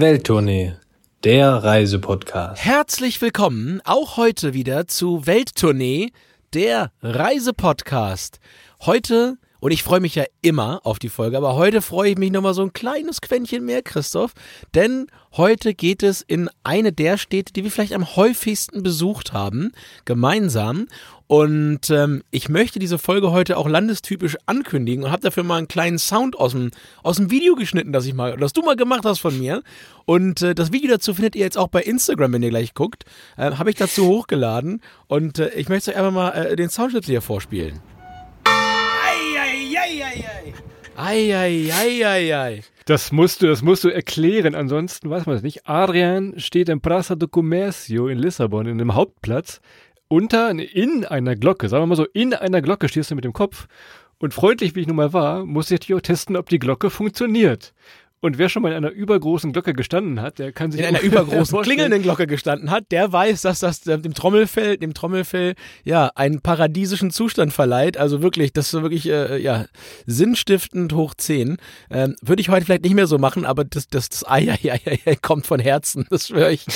[0.00, 0.74] Welttournee,
[1.24, 2.64] der Reisepodcast.
[2.64, 6.12] Herzlich willkommen auch heute wieder zu Welttournee,
[6.54, 8.38] der Reisepodcast.
[8.82, 12.30] Heute, und ich freue mich ja immer auf die Folge, aber heute freue ich mich
[12.30, 14.34] nochmal so ein kleines Quäntchen mehr, Christoph,
[14.72, 19.72] denn heute geht es in eine der Städte, die wir vielleicht am häufigsten besucht haben,
[20.04, 20.86] gemeinsam.
[21.28, 25.68] Und ähm, ich möchte diese Folge heute auch landestypisch ankündigen und habe dafür mal einen
[25.68, 26.70] kleinen Sound aus dem,
[27.02, 29.62] aus dem Video geschnitten, das ich mal, das du mal gemacht hast von mir.
[30.06, 33.04] Und äh, das Video dazu findet ihr jetzt auch bei Instagram, wenn ihr gleich guckt.
[33.36, 37.12] Äh, habe ich dazu hochgeladen und äh, ich möchte euch einfach mal äh, den Soundschnipsel
[37.12, 37.78] hier vorspielen.
[40.96, 42.62] Eieieiei.
[42.86, 45.68] Das musst du, das musst du erklären, ansonsten weiß man es nicht.
[45.68, 49.60] Adrian steht im Praça do Comércio in Lissabon, in dem Hauptplatz,
[50.08, 53.32] unter, in einer Glocke, sagen wir mal so, in einer Glocke stehst du mit dem
[53.32, 53.66] Kopf.
[54.18, 57.72] Und freundlich wie ich nun mal war, musste ich auch testen, ob die Glocke funktioniert.
[58.20, 61.00] Und wer schon mal in einer übergroßen Glocke gestanden hat, der kann sich in einer
[61.02, 66.40] übergroßen klingelnden Glocke gestanden hat, der weiß, dass das dem Trommelfell, dem Trommelfell ja einen
[66.40, 67.96] paradiesischen Zustand verleiht.
[67.96, 69.66] Also wirklich, das ist wirklich äh, ja
[70.06, 71.58] sinnstiftend hoch 10.
[71.90, 74.72] Ähm, Würde ich heute vielleicht nicht mehr so machen, aber das das, das ai, ai,
[74.72, 76.66] ai, ai, kommt von Herzen, das schwöre ich.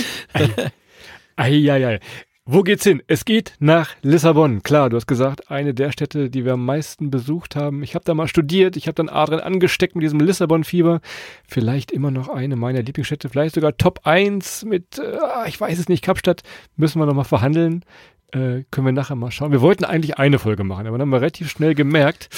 [1.34, 1.98] Eieiei.
[2.44, 3.00] Wo geht's hin?
[3.06, 4.64] Es geht nach Lissabon.
[4.64, 7.84] Klar, du hast gesagt, eine der Städte, die wir am meisten besucht haben.
[7.84, 11.00] Ich habe da mal studiert, ich habe dann Adrian angesteckt mit diesem Lissabon-Fieber.
[11.46, 15.88] Vielleicht immer noch eine meiner Lieblingsstädte, vielleicht sogar Top 1 mit, äh, ich weiß es
[15.88, 16.42] nicht, Kapstadt.
[16.74, 17.84] Müssen wir nochmal verhandeln.
[18.32, 19.52] Äh, können wir nachher mal schauen.
[19.52, 22.30] Wir wollten eigentlich eine Folge machen, aber dann haben wir relativ schnell gemerkt,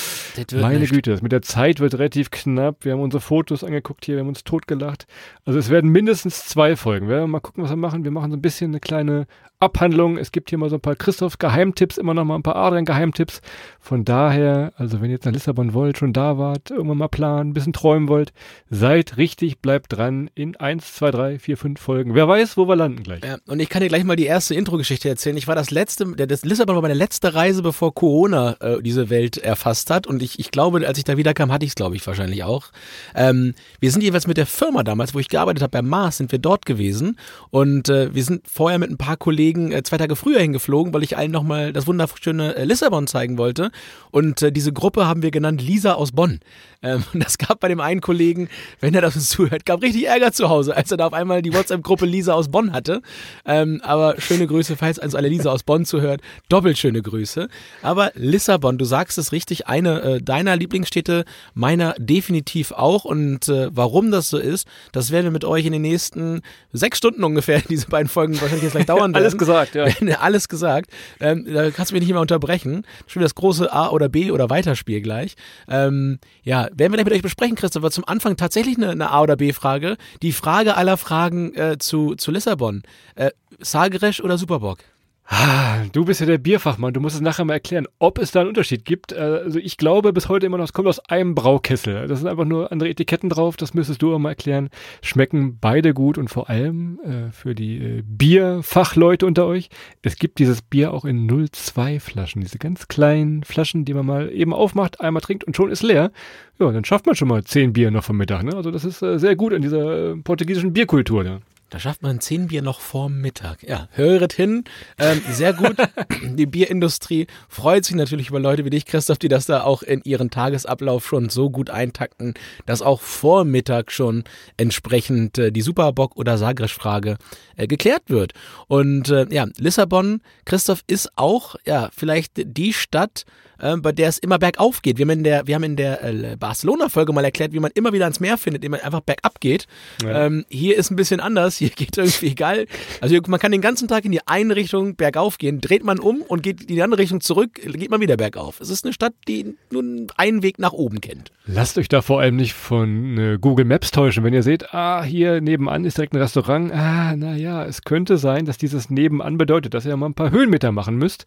[0.52, 0.92] meine nicht.
[0.92, 2.84] Güte, mit der Zeit wird relativ knapp.
[2.84, 5.06] Wir haben unsere Fotos angeguckt hier, wir haben uns totgelacht.
[5.44, 7.06] Also es werden mindestens zwei Folgen.
[7.06, 8.02] Wir werden mal gucken, was wir machen.
[8.02, 9.27] Wir machen so ein bisschen eine kleine
[9.64, 10.18] Abhandlung.
[10.18, 12.84] Es gibt hier mal so ein paar Christoph Geheimtipps, immer noch mal ein paar Adrian
[12.84, 13.40] Geheimtipps.
[13.80, 17.50] Von daher, also wenn ihr jetzt nach Lissabon wollt, schon da wart, irgendwann mal planen,
[17.50, 18.32] ein bisschen träumen wollt,
[18.70, 22.14] seid richtig, bleibt dran in eins, zwei, drei, vier, fünf Folgen.
[22.14, 23.22] Wer weiß, wo wir landen gleich.
[23.22, 25.36] Ja, und ich kann dir gleich mal die erste Intro-Geschichte erzählen.
[25.36, 29.36] Ich war das letzte, das Lissabon war meine letzte Reise, bevor Corona äh, diese Welt
[29.36, 30.06] erfasst hat.
[30.06, 32.69] Und ich, ich glaube, als ich da wiederkam, hatte ich es, glaube ich, wahrscheinlich auch.
[33.14, 36.32] Ähm, wir sind jeweils mit der Firma damals, wo ich gearbeitet habe, bei Mars, sind
[36.32, 37.19] wir dort gewesen.
[37.50, 40.92] Und äh, wir sind vorher mit ein paar Kollegen Kollegen äh, zwei Tage früher hingeflogen,
[40.92, 43.70] weil ich allen nochmal das wunderschöne äh, Lissabon zeigen wollte.
[44.10, 46.41] Und äh, diese Gruppe haben wir genannt Lisa aus Bonn.
[46.82, 48.48] Ähm, und das gab bei dem einen Kollegen,
[48.81, 51.42] wenn er das uns zuhört, gab richtig Ärger zu Hause, als er da auf einmal
[51.42, 53.00] die WhatsApp-Gruppe Lisa aus Bonn hatte.
[53.47, 56.21] Ähm, aber schöne Grüße, falls also alle Lisa aus Bonn zuhört.
[56.48, 57.48] Doppelt schöne Grüße.
[57.82, 63.04] Aber Lissabon, du sagst es richtig, eine äh, deiner Lieblingsstädte, meiner definitiv auch.
[63.04, 66.42] Und äh, warum das so ist, das werden wir mit euch in den nächsten
[66.72, 69.22] sechs Stunden ungefähr, diese beiden Folgen wahrscheinlich jetzt gleich dauern werden.
[69.34, 69.87] Alles gesagt, ja.
[70.21, 70.91] Alles gesagt.
[71.21, 72.87] Ähm, da kannst du mich nicht mehr unterbrechen.
[73.06, 75.34] Schon das große A oder B oder Weiterspiel gleich.
[75.69, 77.91] Ähm, ja, werden wir gleich mit euch besprechen, Christopher.
[77.91, 79.97] Zum Anfang tatsächlich eine, eine A- oder B-Frage.
[80.22, 82.83] Die Frage aller Fragen äh, zu, zu Lissabon.
[83.15, 83.31] Äh,
[83.61, 84.78] Sagres oder Superbock?
[85.26, 88.40] Ah, du bist ja der Bierfachmann, du musst es nachher mal erklären, ob es da
[88.40, 89.12] einen Unterschied gibt.
[89.12, 92.06] Äh, also ich glaube bis heute immer noch, es kommt aus einem Braukessel.
[92.08, 94.68] Das sind einfach nur andere Etiketten drauf, das müsstest du auch mal erklären.
[95.02, 99.70] Schmecken beide gut und vor allem äh, für die äh, Bierfachleute unter euch,
[100.02, 104.30] es gibt dieses Bier auch in 02 Flaschen, diese ganz kleinen Flaschen, die man mal
[104.30, 106.12] eben aufmacht, einmal trinkt und schon ist leer.
[106.58, 108.42] Ja, dann schafft man schon mal zehn Bier noch vom Mittag.
[108.42, 108.54] Ne?
[108.54, 111.24] Also das ist äh, sehr gut in dieser äh, portugiesischen Bierkultur.
[111.24, 111.41] Ne?
[111.74, 113.64] Da schafft man zehn Bier noch vorm Mittag.
[113.64, 114.62] Ja, höret hin.
[114.96, 115.74] Ähm, sehr gut.
[116.22, 120.00] die Bierindustrie freut sich natürlich über Leute wie dich, Christoph, die das da auch in
[120.04, 124.22] ihren Tagesablauf schon so gut eintakten, dass auch vor Mittag schon
[124.56, 127.16] entsprechend äh, die Superbock- oder Sagres-Frage
[127.56, 128.34] äh, geklärt wird.
[128.68, 133.24] Und äh, ja, Lissabon, Christoph, ist auch ja vielleicht die Stadt,
[133.58, 134.98] äh, bei der es immer bergauf geht.
[134.98, 137.92] Wir haben in der, wir haben in der äh, Barcelona-Folge mal erklärt, wie man immer
[137.92, 139.66] wieder ans Meer findet, indem man einfach bergab geht.
[140.02, 140.26] Ja.
[140.26, 141.56] Ähm, hier ist ein bisschen anders.
[141.64, 142.66] Hier geht irgendwie egal.
[143.00, 146.20] Also man kann den ganzen Tag in die eine Richtung bergauf gehen, dreht man um
[146.20, 148.60] und geht in die andere Richtung zurück, geht man wieder bergauf.
[148.60, 151.32] Es ist eine Stadt, die nun einen Weg nach oben kennt.
[151.47, 154.24] Lasst euch da vor allem nicht von äh, Google Maps täuschen.
[154.24, 158.44] Wenn ihr seht, ah, hier nebenan ist direkt ein Restaurant, ah, naja, es könnte sein,
[158.44, 161.24] dass dieses nebenan bedeutet, dass ihr mal ein paar Höhenmeter machen müsst.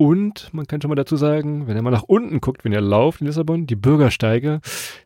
[0.00, 2.80] Und man kann schon mal dazu sagen, wenn ihr mal nach unten guckt, wenn ihr
[2.80, 4.62] lauft in Lissabon, die Bürgersteige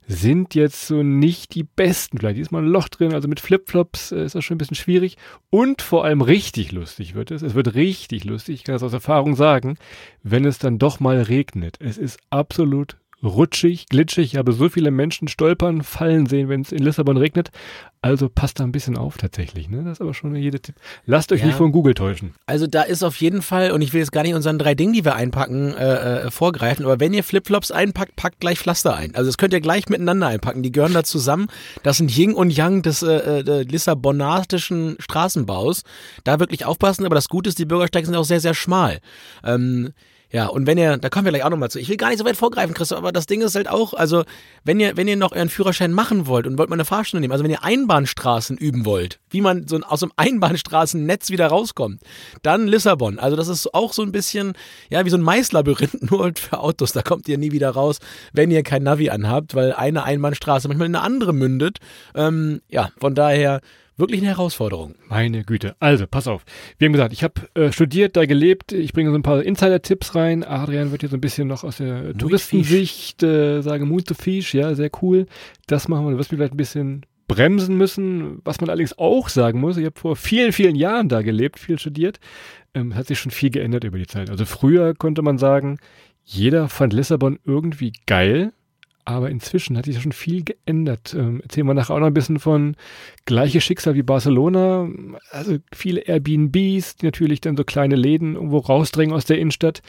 [0.07, 2.19] sind jetzt so nicht die besten.
[2.19, 4.77] Vielleicht ist mal ein Loch drin, also mit Flipflops äh, ist das schon ein bisschen
[4.77, 5.17] schwierig.
[5.51, 7.43] Und vor allem richtig lustig wird es.
[7.43, 9.79] Es wird richtig lustig, ich kann das aus Erfahrung sagen,
[10.23, 11.77] wenn es dann doch mal regnet.
[11.81, 14.33] Es ist absolut rutschig, glitschig.
[14.33, 17.51] Ich habe so viele Menschen stolpern, fallen sehen, wenn es in Lissabon regnet.
[18.03, 19.71] Also passt da ein bisschen auf tatsächlich.
[19.71, 19.83] Ne?
[19.83, 20.75] Das ist aber schon jede Tipp.
[21.07, 21.47] Lasst euch Ja.
[21.47, 22.35] nicht von Google täuschen.
[22.45, 24.93] Also da ist auf jeden Fall, und ich will jetzt gar nicht unseren drei Dingen,
[24.93, 29.15] die wir einpacken, äh, äh, vorgreifen, aber wenn ihr Flipflops einpackt, packt gleich Pflaster ein.
[29.15, 30.63] Also das könnt ihr gleich miteinander einpacken.
[30.63, 31.47] Die gehören da zusammen.
[31.83, 35.83] Das sind Yin und Yang des äh, äh, lissabonatischen Straßenbaus.
[36.25, 38.99] Da wirklich aufpassen, aber das Gute ist, die Bürgersteige sind auch sehr, sehr schmal.
[39.45, 39.93] Ähm,
[40.35, 41.79] ja, und wenn ihr, da kommen wir gleich auch nochmal zu.
[41.79, 44.25] Ich will gar nicht so weit vorgreifen, Christoph, aber das Ding ist halt auch, also,
[44.65, 47.31] wenn ihr, wenn ihr noch euren Führerschein machen wollt und wollt mal eine Fahrstunde nehmen,
[47.31, 52.01] also wenn ihr Einbahnstraßen üben wollt, wie man so aus einem Einbahnstraßennetz wieder rauskommt,
[52.43, 53.21] dann Lissabon.
[53.21, 54.55] Also, das ist auch so ein bisschen,
[54.91, 56.91] ja, wie so ein Maislabyrinth, nur für Autos.
[56.91, 58.01] Da kommt ihr nie wieder raus,
[58.33, 61.79] wenn ihr kein Navi anhabt, weil eine Einbahnstraße manchmal in eine andere mündet.
[62.17, 63.61] Ähm, ja, von daher
[63.97, 64.95] wirklich eine Herausforderung.
[65.09, 65.77] Meine Güte.
[65.81, 66.45] Also, pass auf.
[66.79, 68.73] Wir haben gesagt, ich habe äh, studiert, da gelebt.
[68.73, 70.45] Ich bringe so ein paar Insider-Tipps rein.
[70.45, 74.55] Adrian wird hier so ein bisschen noch aus der Touristensicht äh, sagen, muito fish.
[74.55, 75.27] Ja, sehr cool.
[75.67, 76.13] Das machen wir.
[76.13, 78.41] Du wirst mich vielleicht ein bisschen bremsen müssen.
[78.45, 81.79] Was man allerdings auch sagen muss, ich habe vor vielen, vielen Jahren da gelebt, viel
[81.79, 82.21] studiert.
[82.75, 84.31] Ähm, hat sich schon viel geändert über die Zeit.
[84.31, 85.79] Also früher konnte man sagen,
[86.25, 88.53] jeder fand Lissabon irgendwie geil.
[89.07, 91.15] Aber inzwischen hat sich ja schon viel geändert.
[91.19, 92.75] Ähm, erzählen wir nachher auch noch ein bisschen von
[93.27, 94.89] gleiche Schicksal wie Barcelona.
[95.31, 99.83] Also viele Airbnbs, die natürlich dann so kleine Läden irgendwo rausdrängen aus der Innenstadt.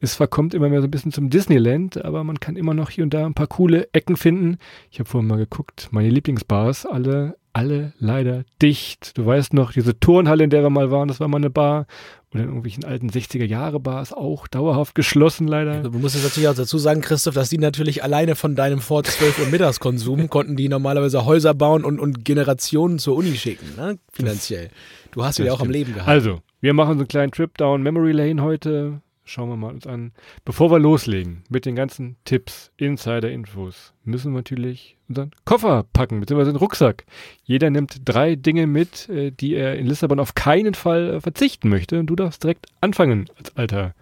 [0.00, 3.04] Es verkommt immer mehr so ein bisschen zum Disneyland, aber man kann immer noch hier
[3.04, 4.58] und da ein paar coole Ecken finden.
[4.90, 9.16] Ich habe vorhin mal geguckt, meine Lieblingsbars, alle, alle leider dicht.
[9.16, 11.86] Du weißt noch, diese Turnhalle, in der wir mal waren, das war mal eine Bar.
[12.32, 15.82] Oder in irgendwelchen alten 60er-Jahre-Bars auch dauerhaft geschlossen leider.
[15.82, 19.02] Du musst jetzt natürlich auch dazu sagen, Christoph, dass die natürlich alleine von deinem vor
[19.02, 23.98] 12 Uhr Mittagskonsum konnten die normalerweise Häuser bauen und, und Generationen zur Uni schicken, ne?
[24.12, 24.68] finanziell.
[25.12, 26.08] Du hast sie ja auch am Leben gehabt.
[26.08, 29.00] Also, wir machen so einen kleinen Trip down Memory Lane heute.
[29.28, 30.12] Schauen wir mal uns an.
[30.46, 36.52] Bevor wir loslegen mit den ganzen Tipps, Insider-Infos, müssen wir natürlich unseren Koffer packen, beziehungsweise
[36.52, 37.04] den Rucksack.
[37.44, 41.68] Jeder nimmt drei Dinge mit, äh, die er in Lissabon auf keinen Fall äh, verzichten
[41.68, 42.00] möchte.
[42.00, 43.94] Und du darfst direkt anfangen als alter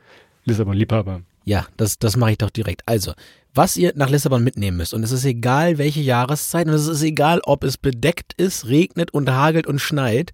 [0.45, 1.23] Lissabon-Liebhaber.
[1.45, 2.83] Ja, das, das mache ich doch direkt.
[2.87, 3.13] Also,
[3.53, 7.03] was ihr nach Lissabon mitnehmen müsst, und es ist egal, welche Jahreszeit, und es ist
[7.03, 10.33] egal, ob es bedeckt ist, regnet und hagelt und schneit,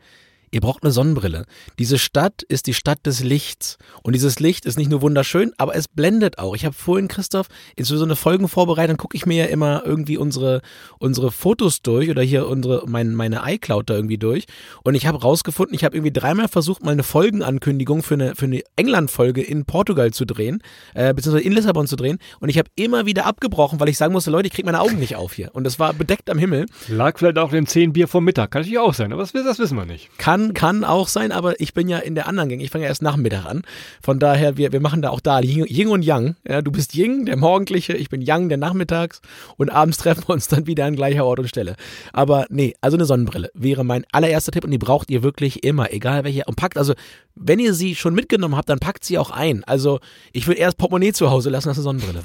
[0.52, 1.46] ihr braucht eine Sonnenbrille.
[1.78, 3.78] Diese Stadt ist die Stadt des Lichts.
[4.02, 6.54] Und dieses Licht ist nicht nur wunderschön, aber es blendet auch.
[6.54, 9.82] Ich habe vorhin, Christoph, in so eine Folgen vorbereitet, dann gucke ich mir ja immer
[9.84, 10.60] irgendwie unsere,
[10.99, 14.44] unsere Fotos durch oder hier unsere, mein, meine iCloud da irgendwie durch.
[14.84, 18.44] Und ich habe rausgefunden, ich habe irgendwie dreimal versucht, mal eine Folgenankündigung für eine, für
[18.44, 20.62] eine England-Folge in Portugal zu drehen,
[20.94, 22.19] äh, beziehungsweise in Lissabon zu drehen.
[22.40, 24.98] Und ich habe immer wieder abgebrochen, weil ich sagen musste, Leute, ich kriege meine Augen
[24.98, 25.50] nicht auf hier.
[25.55, 26.66] Und es war bedeckt am Himmel.
[26.88, 28.50] Lag vielleicht auch den 10 Bier vom Mittag.
[28.50, 30.10] Kann natürlich auch sein, aber das, das wissen wir nicht.
[30.19, 32.61] Kann, kann auch sein, aber ich bin ja in der anderen Gang.
[32.61, 33.62] Ich fange ja erst nach dem Mittag an.
[34.03, 36.37] Von daher, wir, wir machen da auch da Yin, Yin und Yang.
[36.47, 39.21] Ja, du bist Yin, der Morgendliche, ich bin Yang, der Nachmittags.
[39.56, 41.77] Und abends treffen wir uns dann wieder an gleicher Ort und Stelle.
[42.12, 45.93] Aber nee, also eine Sonnenbrille wäre mein allererster Tipp und die braucht ihr wirklich immer,
[45.93, 46.44] egal welche.
[46.47, 46.94] Und packt, also
[47.35, 49.65] wenn ihr sie schon mitgenommen habt, dann packt sie auch ein.
[49.65, 50.00] Also
[50.33, 52.23] ich würde erst Portemonnaie zu Hause lassen als eine Sonnenbrille.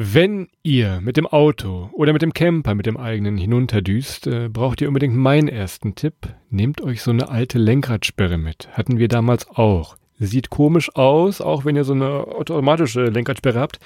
[0.00, 4.80] Wenn ihr mit dem Auto oder mit dem Camper, mit dem eigenen hinunterdüst, äh, braucht
[4.80, 6.14] ihr unbedingt meinen ersten Tipp.
[6.50, 8.68] Nehmt euch so eine alte Lenkradsperre mit.
[8.70, 9.96] Hatten wir damals auch.
[10.20, 13.80] Sieht komisch aus, auch wenn ihr so eine automatische Lenkradsperre habt.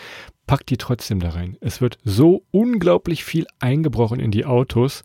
[0.47, 1.57] Packt die trotzdem da rein.
[1.63, 5.03] Es wird so unglaublich viel eingebrochen in die Autos.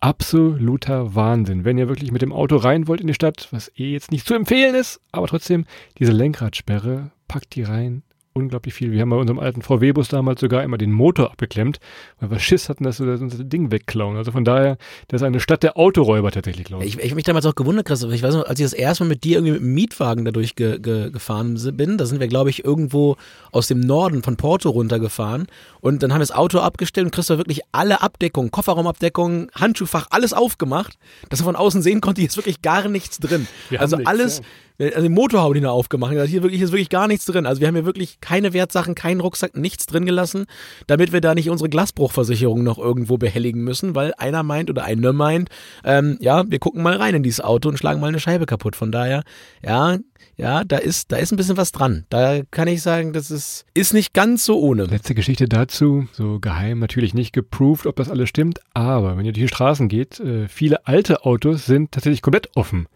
[0.00, 1.66] Absoluter Wahnsinn.
[1.66, 4.26] Wenn ihr wirklich mit dem Auto rein wollt in die Stadt, was eh jetzt nicht
[4.26, 5.66] zu empfehlen ist, aber trotzdem
[5.98, 8.04] diese Lenkradsperre, packt die rein
[8.36, 8.92] unglaublich viel.
[8.92, 11.78] Wir haben bei unserem alten VW-Bus damals sogar immer den Motor abgeklemmt,
[12.20, 14.16] weil wir Schiss hatten, dass wir das unser Ding wegklauen.
[14.16, 14.76] Also von daher,
[15.08, 16.96] das ist eine Stadt der Autoräuber tatsächlich, glaube ich.
[16.96, 18.12] Ich, ich hab mich damals auch gewundert, Christoph.
[18.12, 20.54] Ich weiß noch, als ich das erste Mal mit dir irgendwie mit dem Mietwagen dadurch
[20.54, 23.16] ge, ge, gefahren bin, da sind wir, glaube ich, irgendwo
[23.52, 25.46] aus dem Norden von Porto runtergefahren.
[25.80, 30.32] Und dann haben wir das Auto abgestellt und Christoph wirklich alle Abdeckungen, Kofferraumabdeckungen, Handschuhfach, alles
[30.32, 30.98] aufgemacht,
[31.30, 33.46] dass er von außen sehen konnte, hier ist wirklich gar nichts drin.
[33.70, 34.42] Wir also nichts, alles,
[34.78, 36.12] also die Motorhaube hinter aufgemacht.
[36.12, 37.46] Also hier wirklich hier ist wirklich gar nichts drin.
[37.46, 40.46] Also wir haben hier wirklich keine Wertsachen, keinen Rucksack, nichts drin gelassen,
[40.86, 45.12] damit wir da nicht unsere Glasbruchversicherung noch irgendwo behelligen müssen, weil einer meint oder eine
[45.12, 45.48] meint,
[45.84, 48.76] ähm, ja, wir gucken mal rein in dieses Auto und schlagen mal eine Scheibe kaputt.
[48.76, 49.22] Von daher,
[49.64, 49.98] ja,
[50.36, 52.04] ja, da ist, da ist ein bisschen was dran.
[52.10, 54.84] Da kann ich sagen, das ist, ist nicht ganz so ohne.
[54.84, 59.32] Letzte Geschichte dazu, so geheim natürlich nicht geproved, ob das alles stimmt, aber wenn ihr
[59.32, 62.86] durch die Straßen geht, äh, viele alte Autos sind tatsächlich komplett offen.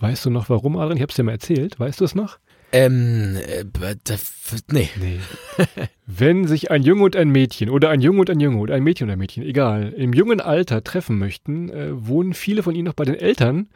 [0.00, 0.96] Weißt du noch warum, Adrian?
[0.96, 1.78] Ich hab's dir mal erzählt.
[1.80, 2.38] Weißt du es noch?
[2.72, 3.64] Ähm, äh,
[4.70, 4.88] nee.
[5.00, 5.20] Nee.
[6.06, 8.82] Wenn sich ein Junge und ein Mädchen oder ein Junge und ein Junge oder ein
[8.82, 12.86] Mädchen und ein Mädchen, egal, im jungen Alter treffen möchten, äh, wohnen viele von ihnen
[12.86, 13.68] noch bei den Eltern.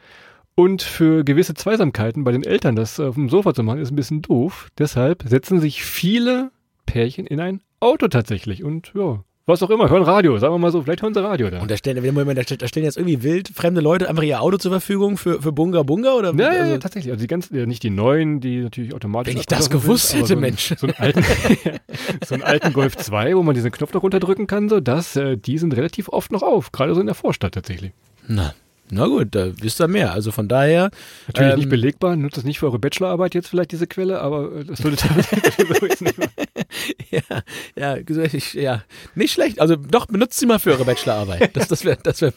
[0.53, 3.95] Und für gewisse Zweisamkeiten bei den Eltern das auf dem Sofa zu machen, ist ein
[3.95, 4.67] bisschen doof.
[4.77, 6.51] Deshalb setzen sich viele
[6.85, 8.63] Pärchen in ein Auto tatsächlich.
[8.63, 11.49] Und ja, was auch immer, hören Radio, sagen wir mal so, vielleicht hören sie Radio
[11.49, 11.59] da.
[11.59, 14.71] Und da stellen, stellen, da stellen jetzt irgendwie wild fremde Leute einfach ihr Auto zur
[14.71, 16.33] Verfügung für, für Bunga Bunga oder?
[16.35, 17.11] Ja, also, ja, tatsächlich.
[17.11, 19.33] Also die ganzen, nicht die neuen, die natürlich automatisch.
[19.33, 20.73] Wenn ich das gewusst sind, hätte, so Mensch.
[20.77, 21.23] So einen alten,
[22.25, 25.37] so einen alten Golf 2, wo man diesen Knopf noch runterdrücken kann, so, das, äh,
[25.37, 27.91] die sind relativ oft noch auf, gerade so in der Vorstadt tatsächlich.
[28.27, 28.53] Na,
[28.93, 30.11] na gut, da wisst ihr mehr.
[30.11, 30.91] Also von daher.
[31.27, 34.53] Natürlich ähm, nicht belegbar, nutzt das nicht für eure Bachelorarbeit jetzt vielleicht diese Quelle, aber
[34.53, 34.99] äh, das das
[35.79, 36.31] so jetzt nicht machen.
[37.11, 37.43] Ja,
[37.75, 38.83] ja, ich, ja,
[39.15, 39.59] nicht schlecht.
[39.59, 41.55] Also doch, benutzt sie mal für eure Bachelorarbeit.
[41.55, 42.33] Das, das wär, das wär,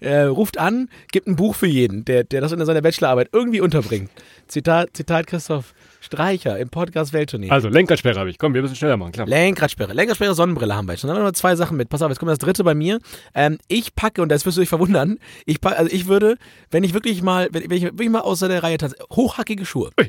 [0.00, 3.60] äh, ruft an, gibt ein Buch für jeden, der, der das in seiner Bachelorarbeit irgendwie
[3.60, 4.10] unterbringt.
[4.46, 7.50] Zitat, Zitat Christoph Streicher im Podcast Welttournee.
[7.50, 8.38] Also, Lenkradsperre habe ich.
[8.38, 9.26] Komm, wir müssen schneller machen, klar.
[9.26, 11.04] Lenkradsperre, Lenkradsperre, Sonnenbrille haben wir jetzt.
[11.04, 11.90] Dann haben wir noch zwei Sachen mit.
[11.90, 13.00] Pass auf, jetzt kommt das dritte bei mir.
[13.34, 16.36] Ähm, ich packe, und das wirst du dich verwundern, ich packe, also ich würde,
[16.70, 19.90] wenn ich wirklich mal, wenn, wenn ich wirklich mal außer der Reihe tanze, hochhackige Schuhe.
[20.00, 20.08] Ui.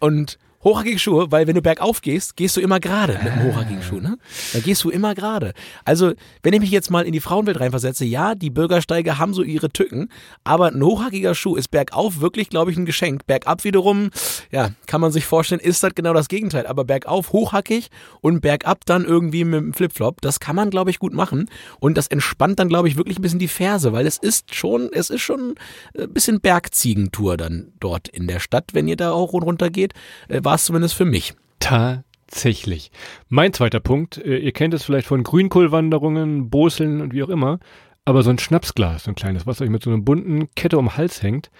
[0.00, 3.82] Und hochhackige Schuhe, weil wenn du bergauf gehst, gehst du immer gerade mit einem hochhackigen
[3.82, 4.18] Schuh, ne?
[4.52, 5.52] Da gehst du immer gerade.
[5.84, 9.42] Also, wenn ich mich jetzt mal in die Frauenwelt reinversetze, ja, die Bürgersteige haben so
[9.42, 10.08] ihre Tücken,
[10.44, 13.26] aber ein hochhackiger Schuh ist bergauf wirklich, glaube ich, ein Geschenk.
[13.26, 14.10] Bergab wiederum,
[14.50, 16.66] ja, kann man sich vorstellen, ist das genau das Gegenteil.
[16.66, 17.88] Aber bergauf hochhackig
[18.20, 21.48] und bergab dann irgendwie mit dem Flipflop, das kann man, glaube ich, gut machen.
[21.80, 24.90] Und das entspannt dann, glaube ich, wirklich ein bisschen die Ferse, weil es ist schon,
[24.92, 25.54] es ist schon
[25.98, 29.94] ein bisschen Bergziegentour dann dort in der Stadt, wenn ihr da auch runter geht.
[30.28, 31.32] Äh, War es zumindest für mich.
[31.60, 32.90] Tatsächlich.
[33.30, 37.58] Mein zweiter Punkt, äh, ihr kennt es vielleicht von Grünkohlwanderungen, Boseln und wie auch immer,
[38.04, 40.88] aber so ein Schnapsglas, so ein kleines, was euch mit so einer bunten Kette um
[40.88, 41.50] den Hals hängt.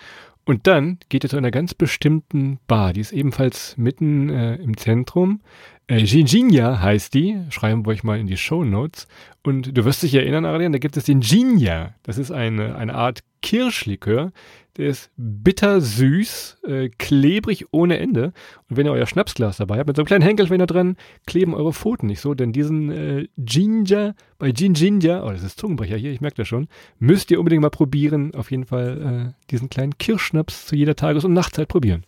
[0.44, 4.76] Und dann geht ihr zu einer ganz bestimmten Bar, die ist ebenfalls mitten äh, im
[4.76, 5.40] Zentrum.
[5.86, 9.08] Äh, Ginginha heißt die, schreiben wir euch mal in die Show Notes.
[9.42, 11.94] Und du wirst dich erinnern, Adrian, da gibt es den Ginja.
[12.02, 14.32] Das ist eine, eine Art Kirschlikör.
[14.78, 18.32] Der ist bittersüß, äh, klebrig ohne Ende.
[18.70, 21.74] Und wenn ihr euer Schnapsglas dabei habt, mit so einem kleinen Henkelfänger dran, kleben eure
[21.74, 22.32] Pfoten nicht so.
[22.32, 26.48] Denn diesen äh, Ginger, bei Gin Ginger, oh, das ist Zungenbrecher hier, ich merke das
[26.48, 28.34] schon, müsst ihr unbedingt mal probieren.
[28.34, 32.06] Auf jeden Fall äh, diesen kleinen Kirschschnaps zu jeder Tages- und Nachtzeit probieren.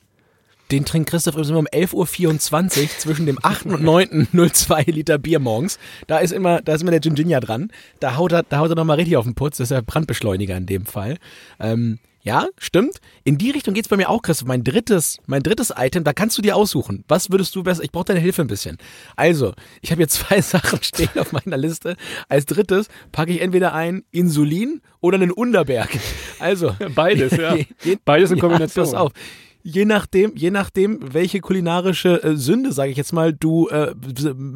[0.70, 3.66] Den trinkt Christoph übrigens immer um 11.24 Uhr zwischen dem 8.
[3.66, 4.28] und 9.
[4.32, 5.78] 0,2 Liter Bier morgens.
[6.06, 7.70] Da ist immer, da ist immer der Ginginia dran.
[8.00, 9.58] Da haut er, da haut er nochmal richtig auf den Putz.
[9.58, 11.18] Das ist der Brandbeschleuniger in dem Fall.
[11.60, 13.00] Ähm, ja, stimmt.
[13.22, 14.48] In die Richtung geht's bei mir auch, Christoph.
[14.48, 17.04] Mein drittes, mein drittes Item, da kannst du dir aussuchen.
[17.06, 17.82] Was würdest du besser?
[17.84, 18.78] Ich brauche deine Hilfe ein bisschen.
[19.14, 19.52] Also,
[19.82, 21.96] ich habe hier zwei Sachen stehen auf meiner Liste.
[22.30, 25.90] Als drittes packe ich entweder ein Insulin oder einen Unterberg.
[26.38, 27.56] Also Beides, ja.
[28.06, 28.86] Beides in ja, Kombination.
[28.86, 29.12] Pass auf.
[29.66, 33.94] Je nachdem, je nachdem, welche kulinarische äh, Sünde, sage ich jetzt mal, du äh,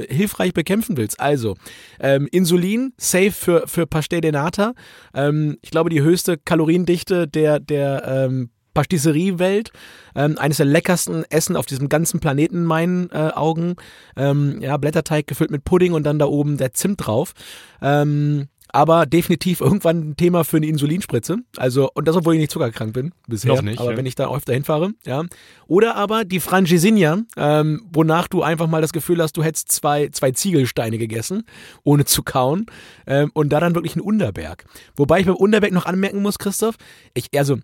[0.07, 1.19] hilfreich bekämpfen willst.
[1.19, 1.57] Also
[1.99, 4.75] ähm, Insulin, safe für für Pastel de Nata.
[5.15, 9.73] Ähm, ich glaube, die höchste Kaloriendichte der der ähm, Pastisserie-Welt.
[10.15, 13.77] Ähm, eines der leckersten Essen auf diesem ganzen Planeten in meinen äh, Augen.
[14.15, 17.33] Ähm, ja, Blätterteig gefüllt mit Pudding und dann da oben der Zimt drauf.
[17.81, 21.39] Ähm, aber definitiv irgendwann ein Thema für eine Insulinspritze.
[21.57, 23.55] Also, und das, obwohl ich nicht zuckerkrank bin bisher.
[23.55, 23.97] Noch nicht, aber ja.
[23.97, 25.25] wenn ich da öfter hinfahre, ja.
[25.67, 30.09] Oder aber die Frangisinha, ähm, wonach du einfach mal das Gefühl hast, du hättest zwei,
[30.11, 31.45] zwei Ziegelsteine gegessen,
[31.85, 32.67] ohne zu kauen.
[33.07, 34.65] Ähm, und da dann wirklich ein Unterberg.
[34.97, 36.77] Wobei ich beim Unterberg noch anmerken muss, Christoph,
[37.15, 37.59] ich, also,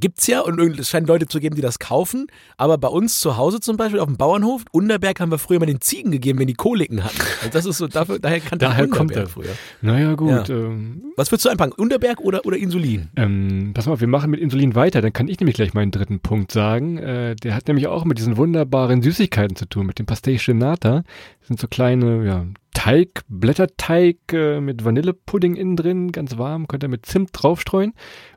[0.00, 3.36] gibt's ja und es scheint Leute zu geben, die das kaufen, aber bei uns zu
[3.36, 6.46] Hause zum Beispiel auf dem Bauernhof, Unterberg haben wir früher mal den Ziegen gegeben, wenn
[6.46, 7.20] die Koliken hatten.
[7.40, 9.26] Also das ist so, dafür, daher ich Daher kommt er.
[9.26, 9.50] früher.
[9.82, 10.48] Naja, gut.
[10.48, 10.54] Ja.
[10.54, 11.72] Ähm, Was würdest du einpacken?
[11.72, 13.08] Unterberg oder, oder Insulin?
[13.16, 15.02] Ähm, pass mal auf, wir machen mit Insulin weiter.
[15.02, 16.98] Dann kann ich nämlich gleich meinen dritten Punkt sagen.
[16.98, 21.02] Äh, der hat nämlich auch mit diesen wunderbaren Süßigkeiten zu tun, mit dem Pastel Nata.
[21.40, 26.82] Das sind so kleine, ja, Teig, Blätterteig äh, mit Vanillepudding innen drin, ganz warm, könnt
[26.82, 27.94] ihr mit Zimt draufstreuen.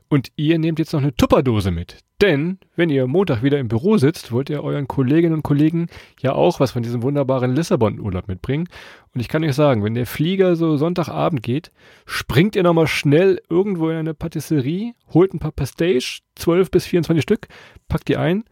[0.08, 1.98] Und ihr nehmt jetzt noch eine Tupperdose mit.
[2.20, 5.86] Denn, wenn ihr Montag wieder im Büro sitzt, wollt ihr euren Kolleginnen und Kollegen
[6.20, 8.68] ja auch was von diesem wunderbaren Lissabon-Urlaub mitbringen.
[9.14, 11.70] Und ich kann euch sagen, wenn der Flieger so Sonntagabend geht,
[12.06, 17.22] springt ihr nochmal schnell irgendwo in eine Patisserie, holt ein paar Pastage, 12 bis 24
[17.22, 17.46] Stück,
[17.88, 18.44] packt die ein